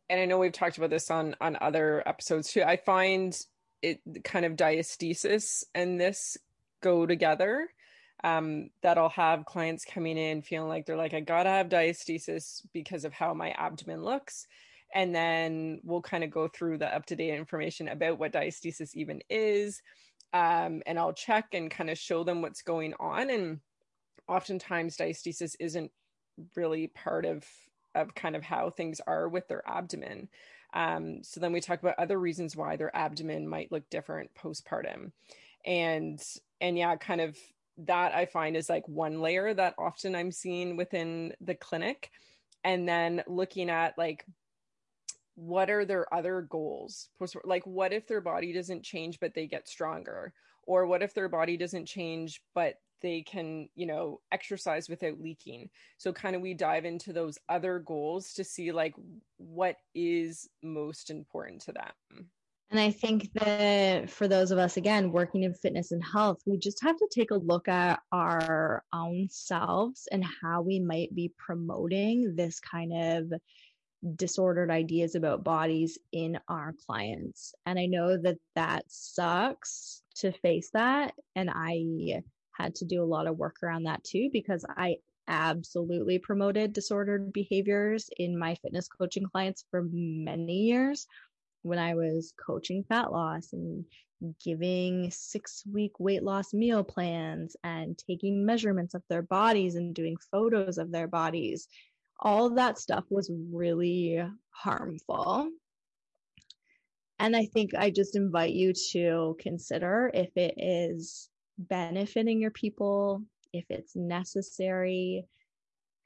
and 0.08 0.20
I 0.20 0.26
know 0.26 0.38
we've 0.38 0.52
talked 0.52 0.78
about 0.78 0.90
this 0.90 1.10
on 1.10 1.34
on 1.40 1.56
other 1.60 2.02
episodes 2.06 2.52
too. 2.52 2.62
I 2.62 2.76
find 2.76 3.38
it 3.82 4.00
kind 4.24 4.44
of 4.44 4.52
diastasis 4.52 5.64
and 5.74 6.00
this 6.00 6.36
go 6.82 7.06
together. 7.06 7.68
Um, 8.22 8.70
that 8.82 8.96
I'll 8.96 9.10
have 9.10 9.44
clients 9.44 9.84
coming 9.84 10.16
in 10.16 10.40
feeling 10.40 10.70
like 10.70 10.86
they're 10.86 10.96
like, 10.96 11.12
I 11.12 11.20
gotta 11.20 11.50
have 11.50 11.68
diastasis 11.68 12.62
because 12.72 13.04
of 13.04 13.12
how 13.12 13.34
my 13.34 13.50
abdomen 13.50 14.02
looks. 14.02 14.46
And 14.94 15.14
then 15.14 15.80
we'll 15.82 16.00
kind 16.00 16.24
of 16.24 16.30
go 16.30 16.48
through 16.48 16.78
the 16.78 16.94
up 16.94 17.04
to 17.06 17.16
date 17.16 17.34
information 17.34 17.88
about 17.88 18.18
what 18.18 18.32
diastasis 18.32 18.94
even 18.94 19.20
is. 19.28 19.82
Um, 20.32 20.82
and 20.86 20.98
I'll 20.98 21.12
check 21.12 21.48
and 21.52 21.70
kind 21.70 21.90
of 21.90 21.98
show 21.98 22.24
them 22.24 22.40
what's 22.40 22.62
going 22.62 22.94
on. 22.98 23.28
And 23.28 23.60
oftentimes, 24.26 24.96
diastasis 24.96 25.54
isn't 25.60 25.90
really 26.56 26.86
part 26.88 27.26
of 27.26 27.44
of 27.94 28.14
kind 28.14 28.36
of 28.36 28.42
how 28.42 28.70
things 28.70 29.00
are 29.06 29.28
with 29.28 29.48
their 29.48 29.62
abdomen. 29.66 30.28
Um, 30.72 31.22
so 31.22 31.40
then 31.40 31.52
we 31.52 31.60
talk 31.60 31.80
about 31.80 31.98
other 31.98 32.18
reasons 32.18 32.56
why 32.56 32.76
their 32.76 32.94
abdomen 32.94 33.48
might 33.48 33.70
look 33.70 33.88
different 33.90 34.30
postpartum. 34.34 35.12
And 35.64 36.22
and 36.60 36.76
yeah, 36.76 36.96
kind 36.96 37.20
of 37.20 37.36
that 37.78 38.14
I 38.14 38.26
find 38.26 38.56
is 38.56 38.68
like 38.68 38.86
one 38.88 39.20
layer 39.20 39.52
that 39.54 39.74
often 39.78 40.14
I'm 40.14 40.32
seeing 40.32 40.76
within 40.76 41.32
the 41.40 41.54
clinic. 41.54 42.10
And 42.64 42.88
then 42.88 43.22
looking 43.26 43.68
at 43.70 43.98
like 43.98 44.24
what 45.36 45.70
are 45.70 45.84
their 45.84 46.12
other 46.14 46.42
goals? 46.42 47.08
Like, 47.44 47.66
what 47.66 47.92
if 47.92 48.06
their 48.06 48.20
body 48.20 48.52
doesn't 48.52 48.84
change, 48.84 49.18
but 49.20 49.34
they 49.34 49.46
get 49.46 49.68
stronger? 49.68 50.32
Or 50.66 50.86
what 50.86 51.02
if 51.02 51.14
their 51.14 51.28
body 51.28 51.56
doesn't 51.56 51.86
change, 51.86 52.40
but 52.54 52.74
they 53.02 53.22
can, 53.22 53.68
you 53.74 53.86
know, 53.86 54.20
exercise 54.32 54.88
without 54.88 55.20
leaking? 55.20 55.70
So, 55.98 56.12
kind 56.12 56.36
of, 56.36 56.42
we 56.42 56.54
dive 56.54 56.84
into 56.84 57.12
those 57.12 57.38
other 57.48 57.78
goals 57.78 58.32
to 58.34 58.44
see 58.44 58.72
like 58.72 58.94
what 59.36 59.76
is 59.94 60.48
most 60.62 61.10
important 61.10 61.62
to 61.62 61.72
them. 61.72 62.28
And 62.70 62.80
I 62.80 62.90
think 62.90 63.32
that 63.34 64.10
for 64.10 64.26
those 64.26 64.50
of 64.50 64.58
us, 64.58 64.76
again, 64.76 65.12
working 65.12 65.44
in 65.44 65.54
fitness 65.54 65.92
and 65.92 66.02
health, 66.02 66.40
we 66.46 66.58
just 66.58 66.82
have 66.82 66.96
to 66.96 67.08
take 67.08 67.30
a 67.30 67.36
look 67.36 67.68
at 67.68 68.00
our 68.10 68.82
own 68.92 69.28
selves 69.30 70.08
and 70.10 70.24
how 70.42 70.62
we 70.62 70.80
might 70.80 71.14
be 71.14 71.32
promoting 71.38 72.34
this 72.34 72.58
kind 72.60 72.92
of 72.92 73.32
disordered 74.16 74.70
ideas 74.70 75.14
about 75.14 75.44
bodies 75.44 75.98
in 76.12 76.38
our 76.48 76.74
clients. 76.86 77.54
And 77.66 77.78
I 77.78 77.86
know 77.86 78.16
that 78.16 78.38
that 78.54 78.84
sucks 78.88 80.02
to 80.16 80.32
face 80.32 80.70
that. 80.72 81.14
And 81.36 81.50
I 81.52 82.22
had 82.52 82.74
to 82.76 82.84
do 82.84 83.02
a 83.02 83.04
lot 83.04 83.26
of 83.26 83.36
work 83.36 83.56
around 83.62 83.84
that 83.84 84.04
too, 84.04 84.30
because 84.32 84.64
I 84.68 84.96
absolutely 85.26 86.18
promoted 86.18 86.72
disordered 86.72 87.32
behaviors 87.32 88.10
in 88.18 88.38
my 88.38 88.54
fitness 88.56 88.88
coaching 88.88 89.24
clients 89.24 89.64
for 89.70 89.88
many 89.90 90.64
years 90.64 91.06
when 91.62 91.78
I 91.78 91.94
was 91.94 92.34
coaching 92.46 92.84
fat 92.88 93.10
loss 93.10 93.52
and 93.52 93.84
giving 94.42 95.10
six 95.10 95.64
week 95.70 95.98
weight 95.98 96.22
loss 96.22 96.52
meal 96.54 96.84
plans 96.84 97.56
and 97.64 97.98
taking 97.98 98.44
measurements 98.44 98.94
of 98.94 99.02
their 99.08 99.22
bodies 99.22 99.74
and 99.74 99.94
doing 99.94 100.16
photos 100.30 100.78
of 100.78 100.92
their 100.92 101.08
bodies. 101.08 101.68
All 102.20 102.50
that 102.50 102.78
stuff 102.78 103.04
was 103.10 103.30
really 103.52 104.22
harmful. 104.50 105.48
And 107.18 107.36
I 107.36 107.46
think 107.46 107.74
I 107.74 107.90
just 107.90 108.16
invite 108.16 108.52
you 108.52 108.72
to 108.92 109.36
consider 109.38 110.10
if 110.12 110.36
it 110.36 110.54
is 110.56 111.28
benefiting 111.58 112.40
your 112.40 112.50
people, 112.50 113.22
if 113.52 113.64
it's 113.70 113.94
necessary, 113.94 115.26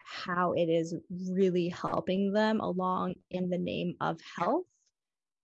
how 0.05 0.53
it 0.53 0.67
is 0.67 0.95
really 1.31 1.69
helping 1.69 2.33
them 2.33 2.61
along 2.61 3.15
in 3.31 3.51
the 3.51 3.59
name 3.59 3.95
of 4.01 4.19
health 4.39 4.65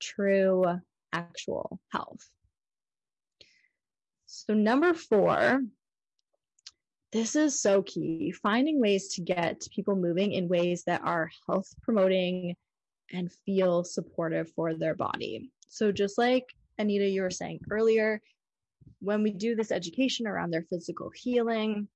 true 0.00 0.64
actual 1.12 1.80
health. 1.90 2.28
So, 4.26 4.54
number 4.54 4.94
four, 4.94 5.62
this 7.12 7.36
is 7.36 7.60
so 7.60 7.82
key 7.82 8.32
finding 8.42 8.80
ways 8.80 9.14
to 9.14 9.22
get 9.22 9.66
people 9.70 9.94
moving 9.94 10.32
in 10.32 10.48
ways 10.48 10.84
that 10.84 11.02
are 11.04 11.30
health 11.46 11.72
promoting 11.82 12.56
and 13.12 13.30
feel 13.46 13.84
supportive 13.84 14.50
for 14.52 14.74
their 14.74 14.94
body. 14.94 15.52
So, 15.68 15.92
just 15.92 16.18
like 16.18 16.54
Anita, 16.78 17.06
you 17.06 17.22
were 17.22 17.30
saying 17.30 17.60
earlier, 17.70 18.20
when 19.00 19.22
we 19.22 19.32
do 19.32 19.54
this 19.54 19.72
education 19.72 20.26
around 20.26 20.50
their 20.50 20.66
physical 20.70 21.10
healing, 21.14 21.88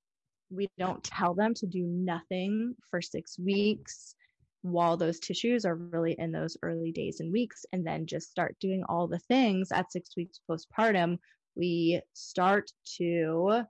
we 0.49 0.69
don't 0.77 1.03
tell 1.03 1.33
them 1.33 1.53
to 1.55 1.67
do 1.67 1.83
nothing 1.83 2.75
for 2.89 3.01
six 3.01 3.37
weeks 3.37 4.15
while 4.61 4.97
those 4.97 5.19
tissues 5.19 5.65
are 5.65 5.75
really 5.75 6.15
in 6.17 6.31
those 6.31 6.57
early 6.63 6.91
days 6.91 7.19
and 7.19 7.31
weeks, 7.31 7.65
and 7.71 7.85
then 7.85 8.05
just 8.05 8.29
start 8.29 8.55
doing 8.59 8.83
all 8.89 9.07
the 9.07 9.19
things 9.19 9.71
at 9.71 9.91
six 9.91 10.15
weeks 10.17 10.39
postpartum, 10.49 11.17
we 11.55 12.01
start 12.13 12.71
to 12.97 13.63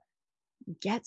get 0.80 1.04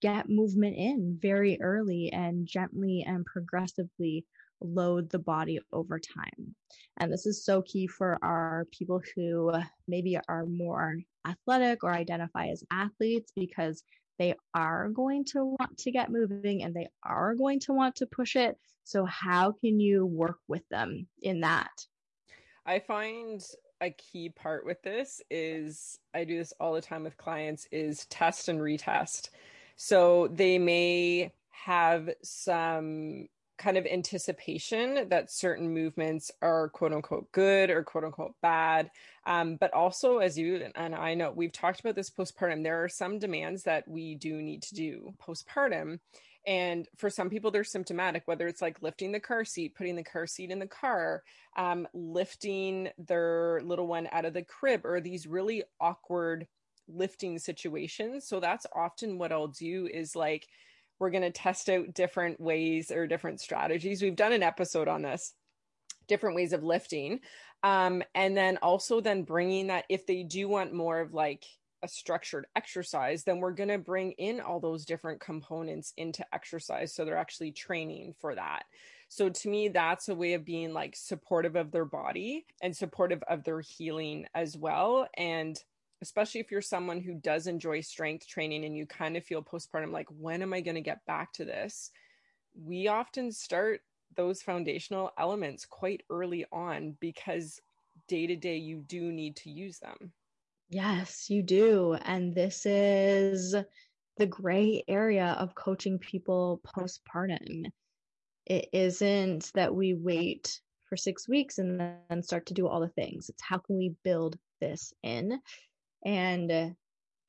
get 0.00 0.28
movement 0.28 0.76
in 0.76 1.18
very 1.20 1.58
early 1.62 2.12
and 2.12 2.46
gently 2.46 3.04
and 3.06 3.24
progressively 3.24 4.24
load 4.64 5.10
the 5.10 5.18
body 5.18 5.60
over 5.72 6.00
time. 6.00 6.54
And 6.96 7.12
this 7.12 7.26
is 7.26 7.44
so 7.44 7.62
key 7.62 7.86
for 7.86 8.18
our 8.22 8.66
people 8.72 9.00
who 9.14 9.52
maybe 9.86 10.18
are 10.28 10.46
more 10.46 10.96
athletic 11.26 11.84
or 11.84 11.92
identify 11.92 12.48
as 12.48 12.64
athletes 12.70 13.32
because 13.36 13.82
they 14.18 14.34
are 14.54 14.88
going 14.88 15.24
to 15.24 15.56
want 15.58 15.76
to 15.78 15.90
get 15.90 16.10
moving 16.10 16.62
and 16.62 16.74
they 16.74 16.88
are 17.02 17.34
going 17.34 17.60
to 17.60 17.72
want 17.72 17.96
to 17.96 18.06
push 18.06 18.36
it. 18.36 18.56
So, 18.84 19.04
how 19.06 19.52
can 19.52 19.80
you 19.80 20.06
work 20.06 20.38
with 20.46 20.62
them 20.68 21.08
in 21.22 21.40
that? 21.40 21.70
I 22.66 22.78
find 22.78 23.42
a 23.80 23.90
key 23.90 24.28
part 24.28 24.64
with 24.64 24.82
this 24.82 25.20
is 25.30 25.98
I 26.14 26.24
do 26.24 26.38
this 26.38 26.52
all 26.60 26.74
the 26.74 26.80
time 26.80 27.02
with 27.02 27.16
clients 27.16 27.66
is 27.72 28.06
test 28.06 28.48
and 28.48 28.60
retest. 28.60 29.30
So, 29.76 30.28
they 30.28 30.58
may 30.58 31.32
have 31.50 32.10
some 32.22 33.26
kind 33.64 33.78
of 33.78 33.86
anticipation 33.86 35.08
that 35.08 35.30
certain 35.30 35.72
movements 35.72 36.30
are 36.42 36.68
quote 36.68 36.92
unquote 36.92 37.32
good 37.32 37.70
or 37.70 37.82
quote 37.82 38.04
unquote 38.04 38.34
bad. 38.42 38.90
Um, 39.26 39.56
but 39.56 39.72
also, 39.72 40.18
as 40.18 40.36
you 40.36 40.66
and 40.74 40.94
I 40.94 41.14
know, 41.14 41.32
we've 41.34 41.50
talked 41.50 41.80
about 41.80 41.94
this 41.94 42.10
postpartum, 42.10 42.62
there 42.62 42.84
are 42.84 42.90
some 42.90 43.18
demands 43.18 43.62
that 43.62 43.88
we 43.88 44.16
do 44.16 44.42
need 44.42 44.60
to 44.64 44.74
do 44.74 45.14
postpartum. 45.26 45.98
And 46.46 46.86
for 46.98 47.08
some 47.08 47.30
people, 47.30 47.50
they're 47.50 47.64
symptomatic, 47.64 48.24
whether 48.26 48.46
it's 48.46 48.60
like 48.60 48.82
lifting 48.82 49.12
the 49.12 49.20
car 49.20 49.46
seat, 49.46 49.74
putting 49.74 49.96
the 49.96 50.04
car 50.04 50.26
seat 50.26 50.50
in 50.50 50.58
the 50.58 50.66
car, 50.66 51.22
um, 51.56 51.88
lifting 51.94 52.90
their 52.98 53.62
little 53.64 53.86
one 53.86 54.08
out 54.12 54.26
of 54.26 54.34
the 54.34 54.42
crib, 54.42 54.84
or 54.84 55.00
these 55.00 55.26
really 55.26 55.62
awkward 55.80 56.46
lifting 56.86 57.38
situations. 57.38 58.28
So 58.28 58.40
that's 58.40 58.66
often 58.76 59.16
what 59.16 59.32
I'll 59.32 59.48
do 59.48 59.88
is 59.90 60.14
like, 60.14 60.46
we're 60.98 61.10
going 61.10 61.22
to 61.22 61.30
test 61.30 61.68
out 61.68 61.94
different 61.94 62.40
ways 62.40 62.90
or 62.90 63.06
different 63.06 63.40
strategies. 63.40 64.02
We've 64.02 64.16
done 64.16 64.32
an 64.32 64.42
episode 64.42 64.88
on 64.88 65.02
this, 65.02 65.34
different 66.08 66.36
ways 66.36 66.52
of 66.52 66.62
lifting. 66.62 67.20
Um, 67.62 68.02
and 68.14 68.36
then 68.36 68.58
also 68.58 69.00
then 69.00 69.22
bringing 69.22 69.68
that 69.68 69.86
if 69.88 70.06
they 70.06 70.22
do 70.22 70.48
want 70.48 70.74
more 70.74 71.00
of 71.00 71.14
like 71.14 71.44
a 71.82 71.88
structured 71.88 72.46
exercise, 72.56 73.24
then 73.24 73.40
we're 73.40 73.52
going 73.52 73.68
to 73.68 73.78
bring 73.78 74.12
in 74.12 74.40
all 74.40 74.60
those 74.60 74.84
different 74.84 75.20
components 75.20 75.92
into 75.96 76.24
exercise. 76.34 76.94
So 76.94 77.04
they're 77.04 77.16
actually 77.16 77.52
training 77.52 78.14
for 78.20 78.34
that. 78.34 78.64
So 79.08 79.28
to 79.28 79.48
me, 79.48 79.68
that's 79.68 80.08
a 80.08 80.14
way 80.14 80.32
of 80.32 80.44
being 80.44 80.72
like 80.72 80.96
supportive 80.96 81.56
of 81.56 81.70
their 81.70 81.84
body 81.84 82.46
and 82.62 82.76
supportive 82.76 83.22
of 83.28 83.44
their 83.44 83.60
healing 83.60 84.26
as 84.34 84.56
well. 84.56 85.06
And 85.16 85.56
especially 86.04 86.38
if 86.38 86.50
you're 86.50 86.60
someone 86.60 87.00
who 87.00 87.14
does 87.14 87.46
enjoy 87.46 87.80
strength 87.80 88.28
training 88.28 88.66
and 88.66 88.76
you 88.76 88.84
kind 88.84 89.16
of 89.16 89.24
feel 89.24 89.42
postpartum 89.42 89.90
like 89.90 90.06
when 90.10 90.42
am 90.42 90.52
i 90.52 90.60
going 90.60 90.74
to 90.74 90.82
get 90.82 91.04
back 91.06 91.32
to 91.32 91.46
this? 91.46 91.90
We 92.54 92.88
often 92.88 93.32
start 93.32 93.80
those 94.14 94.42
foundational 94.42 95.12
elements 95.18 95.64
quite 95.64 96.02
early 96.10 96.44
on 96.52 96.96
because 97.00 97.58
day 98.06 98.26
to 98.26 98.36
day 98.36 98.58
you 98.58 98.84
do 98.86 99.10
need 99.12 99.36
to 99.36 99.50
use 99.50 99.78
them. 99.78 100.12
Yes 100.68 101.30
you 101.30 101.42
do 101.42 101.94
and 102.04 102.34
this 102.34 102.66
is 102.66 103.56
the 104.18 104.26
gray 104.26 104.84
area 104.86 105.36
of 105.38 105.54
coaching 105.54 105.98
people 105.98 106.60
postpartum. 106.76 107.64
It 108.44 108.68
isn't 108.74 109.50
that 109.54 109.74
we 109.74 109.94
wait 109.94 110.60
for 110.84 110.98
six 110.98 111.26
weeks 111.26 111.56
and 111.56 111.80
then 111.80 112.22
start 112.22 112.44
to 112.46 112.54
do 112.54 112.68
all 112.68 112.80
the 112.80 112.88
things. 112.88 113.30
It's 113.30 113.42
how 113.42 113.56
can 113.56 113.78
we 113.78 113.96
build 114.04 114.38
this 114.60 114.92
in 115.02 115.40
and 116.04 116.74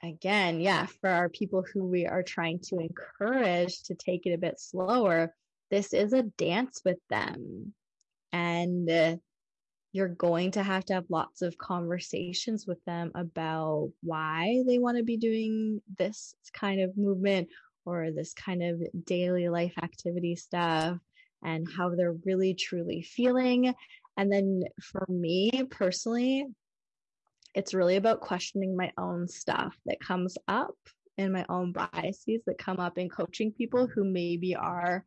again, 0.04 0.60
yeah, 0.60 0.86
for 0.86 1.10
our 1.10 1.30
people 1.30 1.64
who 1.74 1.86
we 1.86 2.06
are 2.06 2.24
trying 2.24 2.60
to 2.60 2.80
encourage 2.80 3.84
to 3.84 3.96
take 3.96 4.26
it 4.26 4.34
a 4.34 4.38
bit 4.38 4.60
slower, 4.60 5.34
this 5.72 5.94
is 5.94 6.14
a 6.14 6.24
dance 6.24 6.82
with 6.86 7.00
them. 7.10 7.74
And 8.32 8.90
uh, 8.90 9.16
you're 9.94 10.10
going 10.10 10.52
to 10.52 10.64
have 10.64 10.86
to 10.86 10.94
have 10.94 11.06
lots 11.10 11.42
of 11.42 11.58
conversations 11.58 12.68
with 12.68 12.84
them 12.86 13.12
about 13.16 13.92
why 14.02 14.62
they 14.68 14.78
want 14.78 14.98
to 14.98 15.04
be 15.04 15.18
doing 15.18 15.82
this 15.98 16.36
kind 16.54 16.82
of 16.82 16.98
movement 16.98 17.48
or 17.86 18.12
this 18.12 18.34
kind 18.34 18.62
of 18.62 18.82
daily 19.06 19.48
life 19.48 19.74
activity 19.82 20.36
stuff 20.36 20.98
and 21.44 21.68
how 21.78 21.90
they're 21.90 22.18
really 22.26 22.54
truly 22.54 23.04
feeling. 23.04 23.74
And 24.18 24.32
then 24.32 24.64
for 24.82 25.06
me 25.08 25.64
personally, 25.70 26.46
it's 27.56 27.74
really 27.74 27.96
about 27.96 28.22
questioning 28.22 28.76
my 28.76 28.92
own 28.98 29.28
stuff 29.28 29.76
that 29.86 30.00
comes 30.00 30.38
up 30.48 30.76
and 31.18 31.32
my 31.32 31.46
own 31.48 31.72
biases 31.72 32.42
that 32.46 32.58
come 32.58 32.80
up 32.80 32.98
in 32.98 33.10
coaching 33.10 33.52
people 33.52 33.88
who 33.88 34.04
maybe 34.04 34.56
are 34.56 35.06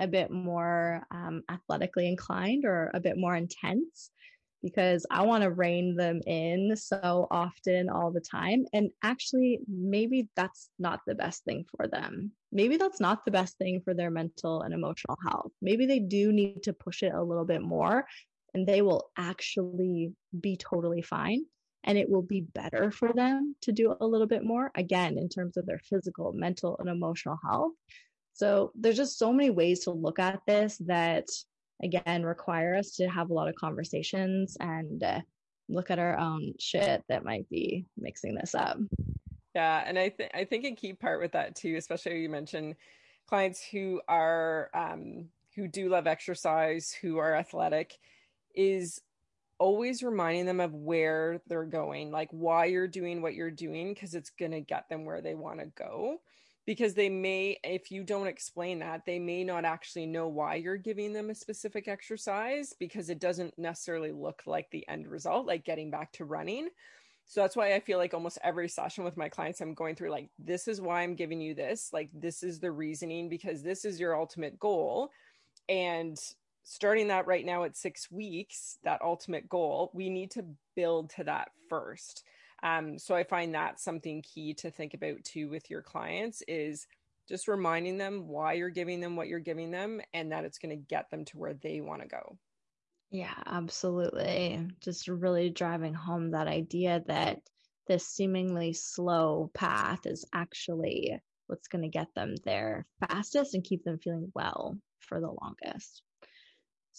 a 0.00 0.08
bit 0.08 0.30
more 0.30 1.02
um, 1.10 1.42
athletically 1.50 2.08
inclined 2.08 2.64
or 2.64 2.90
a 2.94 3.00
bit 3.00 3.18
more 3.18 3.36
intense 3.36 4.10
because 4.62 5.06
I 5.10 5.22
want 5.22 5.42
to 5.42 5.50
rein 5.50 5.94
them 5.96 6.20
in 6.26 6.74
so 6.76 7.26
often 7.30 7.88
all 7.88 8.10
the 8.10 8.20
time. 8.20 8.64
And 8.72 8.90
actually, 9.02 9.60
maybe 9.68 10.28
that's 10.36 10.70
not 10.78 11.00
the 11.06 11.14
best 11.14 11.44
thing 11.44 11.64
for 11.76 11.86
them. 11.86 12.32
Maybe 12.52 12.76
that's 12.76 13.00
not 13.00 13.24
the 13.24 13.30
best 13.30 13.56
thing 13.58 13.80
for 13.84 13.94
their 13.94 14.10
mental 14.10 14.62
and 14.62 14.74
emotional 14.74 15.16
health. 15.26 15.52
Maybe 15.62 15.86
they 15.86 15.98
do 15.98 16.32
need 16.32 16.62
to 16.64 16.72
push 16.72 17.02
it 17.02 17.12
a 17.14 17.22
little 17.22 17.44
bit 17.44 17.62
more 17.62 18.06
and 18.54 18.66
they 18.66 18.82
will 18.82 19.10
actually 19.16 20.12
be 20.38 20.56
totally 20.56 21.02
fine. 21.02 21.44
And 21.84 21.96
it 21.96 22.08
will 22.08 22.22
be 22.22 22.42
better 22.42 22.90
for 22.90 23.12
them 23.12 23.56
to 23.62 23.72
do 23.72 23.96
a 24.00 24.06
little 24.06 24.26
bit 24.26 24.44
more, 24.44 24.70
again, 24.74 25.16
in 25.16 25.28
terms 25.28 25.56
of 25.56 25.66
their 25.66 25.78
physical, 25.78 26.32
mental, 26.32 26.76
and 26.78 26.88
emotional 26.88 27.38
health. 27.42 27.72
So 28.32 28.72
there's 28.74 28.96
just 28.96 29.18
so 29.18 29.32
many 29.32 29.50
ways 29.50 29.80
to 29.80 29.90
look 29.90 30.18
at 30.18 30.40
this 30.46 30.78
that 30.86 31.26
again 31.82 32.22
require 32.22 32.74
us 32.74 32.92
to 32.96 33.08
have 33.08 33.30
a 33.30 33.34
lot 33.34 33.48
of 33.48 33.54
conversations 33.54 34.56
and 34.60 35.02
uh, 35.02 35.20
look 35.68 35.90
at 35.90 35.98
our 35.98 36.18
own 36.18 36.52
shit 36.58 37.02
that 37.08 37.24
might 37.24 37.48
be 37.48 37.86
mixing 37.96 38.34
this 38.34 38.54
up. 38.54 38.78
Yeah, 39.54 39.82
and 39.84 39.98
I 39.98 40.10
think 40.10 40.30
I 40.34 40.44
think 40.44 40.64
a 40.64 40.74
key 40.74 40.92
part 40.92 41.20
with 41.20 41.32
that 41.32 41.56
too, 41.56 41.76
especially 41.76 42.20
you 42.20 42.28
mentioned 42.28 42.76
clients 43.28 43.62
who 43.62 44.00
are 44.08 44.70
um, 44.74 45.26
who 45.56 45.68
do 45.68 45.88
love 45.88 46.06
exercise, 46.06 46.92
who 46.92 47.18
are 47.18 47.34
athletic, 47.34 47.98
is 48.54 49.00
always 49.60 50.02
reminding 50.02 50.46
them 50.46 50.58
of 50.58 50.74
where 50.74 51.40
they're 51.46 51.64
going, 51.64 52.10
like 52.10 52.30
why 52.32 52.64
you're 52.64 52.88
doing 52.88 53.22
what 53.22 53.34
you're 53.34 53.50
doing, 53.50 53.94
because 53.94 54.14
it's 54.14 54.30
gonna 54.30 54.60
get 54.60 54.88
them 54.88 55.04
where 55.04 55.20
they 55.20 55.34
want 55.36 55.60
to 55.60 55.66
go. 55.66 56.16
Because 56.66 56.94
they 56.94 57.08
may 57.08 57.58
if 57.62 57.90
you 57.90 58.02
don't 58.04 58.26
explain 58.26 58.78
that 58.80 59.04
they 59.06 59.18
may 59.18 59.44
not 59.44 59.64
actually 59.64 60.06
know 60.06 60.28
why 60.28 60.56
you're 60.56 60.76
giving 60.76 61.12
them 61.12 61.30
a 61.30 61.34
specific 61.34 61.88
exercise 61.88 62.74
because 62.78 63.10
it 63.10 63.18
doesn't 63.20 63.58
necessarily 63.58 64.12
look 64.12 64.42
like 64.46 64.70
the 64.70 64.86
end 64.88 65.06
result 65.08 65.46
like 65.46 65.64
getting 65.64 65.90
back 65.90 66.12
to 66.12 66.24
running. 66.24 66.68
So 67.26 67.40
that's 67.40 67.56
why 67.56 67.74
i 67.74 67.80
feel 67.80 67.98
like 67.98 68.12
almost 68.14 68.38
every 68.42 68.68
session 68.68 69.04
with 69.04 69.16
my 69.16 69.28
clients 69.28 69.60
i'm 69.60 69.74
going 69.74 69.94
through 69.94 70.10
like 70.10 70.30
this 70.38 70.66
is 70.66 70.80
why 70.80 71.02
i'm 71.02 71.14
giving 71.14 71.40
you 71.40 71.54
this 71.54 71.90
like 71.92 72.10
this 72.12 72.42
is 72.42 72.58
the 72.58 72.72
reasoning 72.72 73.28
because 73.28 73.62
this 73.62 73.84
is 73.84 74.00
your 74.00 74.18
ultimate 74.18 74.58
goal. 74.58 75.10
And 75.68 76.18
starting 76.70 77.08
that 77.08 77.26
right 77.26 77.44
now 77.44 77.64
at 77.64 77.76
6 77.76 78.10
weeks 78.10 78.78
that 78.84 79.02
ultimate 79.02 79.48
goal 79.48 79.90
we 79.94 80.08
need 80.08 80.30
to 80.30 80.44
build 80.76 81.10
to 81.10 81.24
that 81.24 81.48
first 81.68 82.24
um, 82.62 82.98
so 82.98 83.14
I 83.14 83.24
find 83.24 83.54
that 83.54 83.80
something 83.80 84.22
key 84.22 84.54
to 84.54 84.70
think 84.70 84.94
about 84.94 85.24
too 85.24 85.48
with 85.48 85.70
your 85.70 85.82
clients 85.82 86.42
is 86.46 86.86
just 87.28 87.48
reminding 87.48 87.96
them 87.96 88.28
why 88.28 88.54
you're 88.54 88.70
giving 88.70 89.00
them 89.00 89.16
what 89.16 89.28
you're 89.28 89.38
giving 89.38 89.70
them 89.70 90.00
and 90.12 90.32
that 90.32 90.44
it's 90.44 90.58
going 90.58 90.76
to 90.76 90.84
get 90.88 91.10
them 91.10 91.24
to 91.26 91.38
where 91.38 91.54
they 91.54 91.80
want 91.80 92.02
to 92.02 92.08
go. 92.08 92.36
Yeah, 93.10 93.34
absolutely. 93.46 94.68
Just 94.80 95.08
really 95.08 95.50
driving 95.50 95.94
home 95.94 96.32
that 96.32 96.48
idea 96.48 97.02
that 97.06 97.40
this 97.86 98.06
seemingly 98.06 98.72
slow 98.72 99.50
path 99.54 100.06
is 100.06 100.24
actually 100.32 101.18
what's 101.46 101.68
going 101.68 101.82
to 101.82 101.88
get 101.88 102.08
them 102.14 102.34
there 102.44 102.86
fastest 103.00 103.54
and 103.54 103.64
keep 103.64 103.82
them 103.84 103.98
feeling 103.98 104.30
well 104.34 104.76
for 105.00 105.20
the 105.20 105.34
longest. 105.42 106.02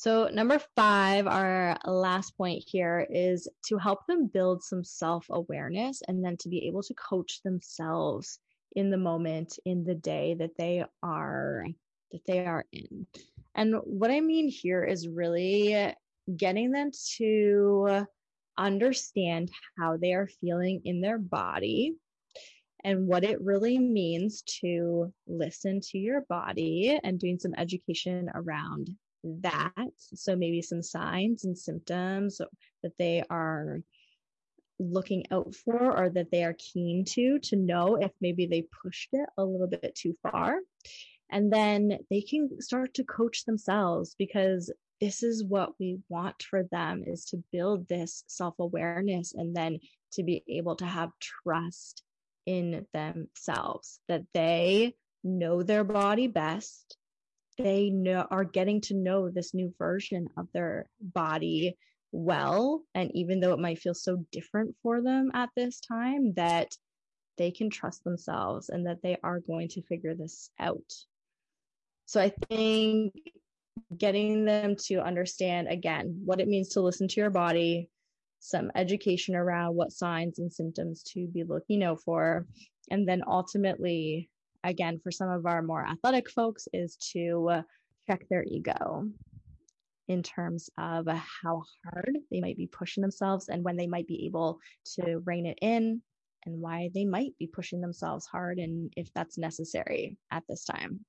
So, 0.02 0.30
number 0.34 0.58
five, 0.76 1.28
our 1.28 1.78
last 1.86 2.36
point 2.36 2.64
here 2.66 3.06
is 3.08 3.48
to 3.68 3.78
help 3.78 4.00
them 4.08 4.32
build 4.34 4.64
some 4.64 4.84
self 4.84 5.28
awareness 5.30 6.02
and 6.08 6.26
then 6.26 6.38
to 6.38 6.50
be 6.50 6.66
able 6.66 6.82
to 6.82 6.96
coach 6.96 7.44
themselves 7.44 8.40
in 8.76 8.90
the 8.90 8.98
moment, 8.98 9.60
in 9.64 9.84
the 9.84 9.94
day 9.94 10.36
that 10.40 10.58
they 10.58 10.84
are 11.04 11.68
that 12.12 12.26
they 12.26 12.44
are 12.48 12.66
in. 12.72 13.06
And 13.54 13.76
what 13.84 14.10
I 14.10 14.22
mean 14.22 14.50
here 14.50 14.84
is 14.84 15.08
really 15.08 15.94
getting 16.36 16.72
them 16.72 16.90
to 17.18 18.08
understand 18.58 19.52
how 19.78 19.98
they 19.98 20.14
are 20.14 20.30
feeling 20.42 20.82
in 20.84 21.02
their 21.02 21.20
body 21.20 21.94
and 22.84 23.06
what 23.06 23.24
it 23.24 23.40
really 23.40 23.78
means 23.78 24.42
to 24.62 25.14
listen 25.28 25.80
to 25.92 26.00
your 26.00 26.22
body 26.28 27.00
and 27.04 27.20
doing 27.20 27.38
some 27.38 27.54
education 27.56 28.32
around 28.34 28.90
that. 29.24 29.92
So 29.98 30.36
maybe 30.36 30.62
some 30.62 30.82
signs 30.82 31.46
and 31.46 31.58
symptoms 31.58 32.42
that 32.84 32.94
they 32.98 33.24
are 33.30 33.82
looking 34.80 35.26
out 35.32 35.54
for 35.54 35.96
or 35.96 36.10
that 36.10 36.32
they 36.32 36.44
are 36.44 36.56
keen 36.58 37.06
to 37.06 37.38
to 37.40 37.56
know 37.56 37.96
if 37.96 38.12
maybe 38.20 38.48
they 38.48 38.66
pushed 38.84 39.10
it 39.14 39.30
a 39.38 39.46
little 39.46 39.68
bit 39.68 39.94
too 39.96 40.16
far 40.24 40.58
and 41.32 41.52
then 41.52 42.00
they 42.10 42.22
can 42.22 42.50
start 42.60 42.94
to 42.96 43.04
coach 43.04 43.46
themselves 43.46 44.16
because 44.18 44.72
this 45.00 45.24
is 45.24 45.44
what 45.44 45.74
we 45.80 46.00
want 46.10 46.44
for 46.44 46.64
them 46.72 47.04
is 47.06 47.26
to 47.26 47.44
build 47.52 47.88
this 47.88 48.24
self-awareness 48.28 49.34
and 49.34 49.56
then 49.56 49.80
to 50.14 50.24
be 50.24 50.44
able 50.48 50.76
to 50.76 50.86
have 50.86 51.10
trust 51.20 52.04
in 52.46 52.86
themselves 52.94 54.00
that 54.08 54.24
they 54.34 54.94
know 55.24 55.64
their 55.64 55.84
body 55.84 56.28
best 56.28 56.98
they 57.64 57.90
know 57.90 58.28
are 58.32 58.44
getting 58.44 58.82
to 58.82 58.96
know 58.96 59.30
this 59.30 59.54
new 59.54 59.74
version 59.78 60.28
of 60.38 60.48
their 60.54 60.88
body 61.02 61.78
well. 62.12 62.84
And 62.96 63.12
even 63.14 63.40
though 63.40 63.54
it 63.54 63.60
might 63.60 63.80
feel 63.80 63.94
so 63.94 64.26
different 64.32 64.76
for 64.84 65.02
them 65.02 65.32
at 65.34 65.50
this 65.56 65.80
time 65.80 66.34
that 66.34 66.76
they 67.38 67.52
can 67.52 67.70
trust 67.70 68.04
themselves 68.04 68.70
and 68.70 68.86
that 68.86 69.02
they 69.02 69.18
are 69.24 69.40
going 69.40 69.68
to 69.70 69.82
figure 69.84 70.14
this 70.14 70.50
out. 70.60 70.94
So 72.06 72.20
i 72.20 72.32
think 72.50 73.14
getting 73.98 74.46
them 74.46 74.76
to 74.76 75.00
understand 75.02 75.68
again 75.70 76.22
what 76.26 76.42
it 76.42 76.48
means 76.48 76.70
to 76.70 76.82
listen 76.82 77.08
to 77.08 77.22
your 77.22 77.30
body 77.30 77.90
some 78.40 78.72
education 78.76 79.36
around 79.36 79.76
what 79.76 79.92
signs 79.92 80.40
and 80.40 80.52
symptoms 80.52 81.04
to 81.04 81.28
be 81.28 81.44
looking 81.44 81.84
out 81.84 82.02
for 82.02 82.46
and 82.90 83.08
then 83.08 83.22
ultimately 83.28 84.30
again, 84.64 85.00
for 85.04 85.12
some 85.12 85.30
of 85.30 85.46
our 85.46 85.62
more 85.62 85.86
athletic 85.86 86.30
folks, 86.30 86.68
is 86.74 86.96
to 87.14 87.64
check 88.08 88.28
their 88.30 88.44
ego 88.44 89.08
in 90.08 90.24
terms 90.24 90.70
of 90.78 91.08
how 91.08 91.64
hard 91.84 92.18
they 92.30 92.42
might 92.42 92.58
be 92.58 92.68
pushing 92.68 93.02
themselves 93.02 93.48
and 93.48 93.64
when 93.64 93.78
they 93.78 93.88
might 93.88 94.08
be 94.08 94.26
able 94.26 94.60
to 94.84 95.22
rein 95.26 95.46
it 95.46 95.58
in 95.62 96.02
and 96.46 96.60
why 96.60 96.90
they 96.94 97.06
might 97.06 97.38
be 97.40 97.48
pushing 97.48 97.82
themselves 97.82 98.26
hard 98.26 98.58
and 98.58 98.92
if 98.98 99.14
that's 99.14 99.38
necessary 99.38 100.18
at 100.32 100.44
this 100.50 100.66
time. 100.66 101.00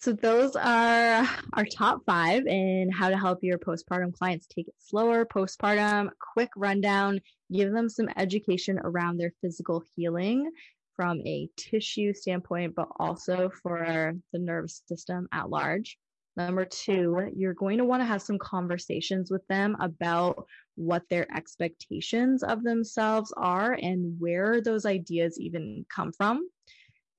So 0.00 0.12
those 0.12 0.54
are 0.54 1.28
our 1.54 1.64
top 1.64 2.02
five 2.06 2.46
in 2.46 2.90
how 2.92 3.08
to 3.08 3.18
help 3.18 3.38
your 3.42 3.58
postpartum 3.58 4.12
clients 4.12 4.46
take 4.46 4.68
it 4.68 4.74
slower 4.78 5.24
postpartum, 5.24 6.10
quick 6.34 6.50
rundown, 6.54 7.20
give 7.52 7.72
them 7.72 7.88
some 7.88 8.08
education 8.16 8.78
around 8.84 9.16
their 9.16 9.32
physical 9.40 9.82
healing 9.96 10.52
from 10.98 11.20
a 11.24 11.48
tissue 11.56 12.12
standpoint, 12.12 12.74
but 12.74 12.88
also 12.98 13.48
for 13.62 14.12
the 14.32 14.38
nervous 14.40 14.82
system 14.88 15.28
at 15.30 15.48
large. 15.48 15.96
Number 16.36 16.64
two, 16.64 17.30
you're 17.36 17.54
going 17.54 17.78
to 17.78 17.84
want 17.84 18.00
to 18.00 18.06
have 18.06 18.20
some 18.20 18.38
conversations 18.38 19.30
with 19.30 19.46
them 19.46 19.76
about 19.78 20.44
what 20.74 21.04
their 21.08 21.32
expectations 21.36 22.42
of 22.42 22.64
themselves 22.64 23.32
are 23.36 23.74
and 23.74 24.16
where 24.18 24.60
those 24.60 24.86
ideas 24.86 25.38
even 25.38 25.86
come 25.88 26.12
from. 26.12 26.48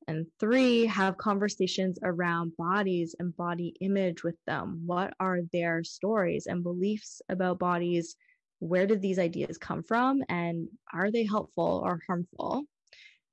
And 0.10 0.26
three, 0.42 0.86
have 0.88 1.18
conversations 1.18 2.00
around 2.04 2.58
bodies 2.58 3.16
and 3.18 3.36
body 3.38 3.76
image 3.80 4.26
with 4.26 4.38
them. 4.46 4.84
What 4.86 5.14
are 5.22 5.40
their 5.54 5.86
stories 5.86 6.48
and 6.48 6.64
beliefs 6.64 7.22
about 7.30 7.60
bodies? 7.60 8.18
Where 8.60 8.88
did 8.88 9.02
these 9.02 9.20
ideas 9.20 9.58
come 9.58 9.84
from? 9.84 10.22
And 10.28 10.68
are 10.92 11.12
they 11.12 11.26
helpful 11.26 11.82
or 11.86 12.02
harmful? 12.06 12.66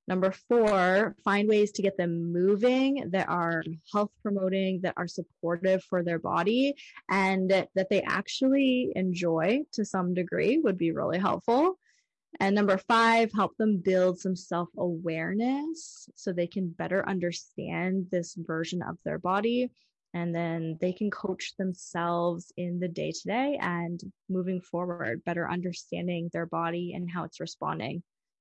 Number 0.08 0.30
four, 0.30 1.16
find 1.24 1.48
ways 1.48 1.72
to 1.72 1.82
get 1.82 1.96
them 1.96 2.32
moving 2.32 3.10
that 3.10 3.28
are 3.28 3.64
health 3.92 4.12
promoting, 4.22 4.80
that 4.82 4.94
are 4.96 5.08
supportive 5.08 5.82
for 5.82 6.04
their 6.04 6.20
body, 6.20 6.76
and 7.10 7.50
that 7.50 7.88
they 7.90 8.02
actually 8.02 8.92
enjoy 8.94 9.62
to 9.72 9.84
some 9.84 10.14
degree 10.14 10.58
would 10.58 10.78
be 10.78 10.92
really 10.92 11.18
helpful. 11.18 11.78
And 12.38 12.54
number 12.54 12.78
five, 12.78 13.32
help 13.32 13.56
them 13.56 13.78
build 13.78 14.20
some 14.20 14.36
self 14.36 14.68
awareness 14.76 16.08
so 16.14 16.32
they 16.32 16.46
can 16.46 16.68
better 16.68 17.08
understand 17.08 18.06
this 18.12 18.34
version 18.34 18.82
of 18.82 18.98
their 19.04 19.18
body. 19.18 19.70
And 20.14 20.34
then 20.34 20.78
they 20.80 20.92
can 20.92 21.10
coach 21.10 21.54
themselves 21.58 22.52
in 22.56 22.78
the 22.78 22.88
day 22.88 23.10
to 23.10 23.22
day 23.26 23.58
and 23.60 24.00
moving 24.28 24.60
forward, 24.60 25.24
better 25.24 25.50
understanding 25.50 26.30
their 26.32 26.46
body 26.46 26.92
and 26.94 27.10
how 27.10 27.24
it's 27.24 27.40
responding 27.40 28.02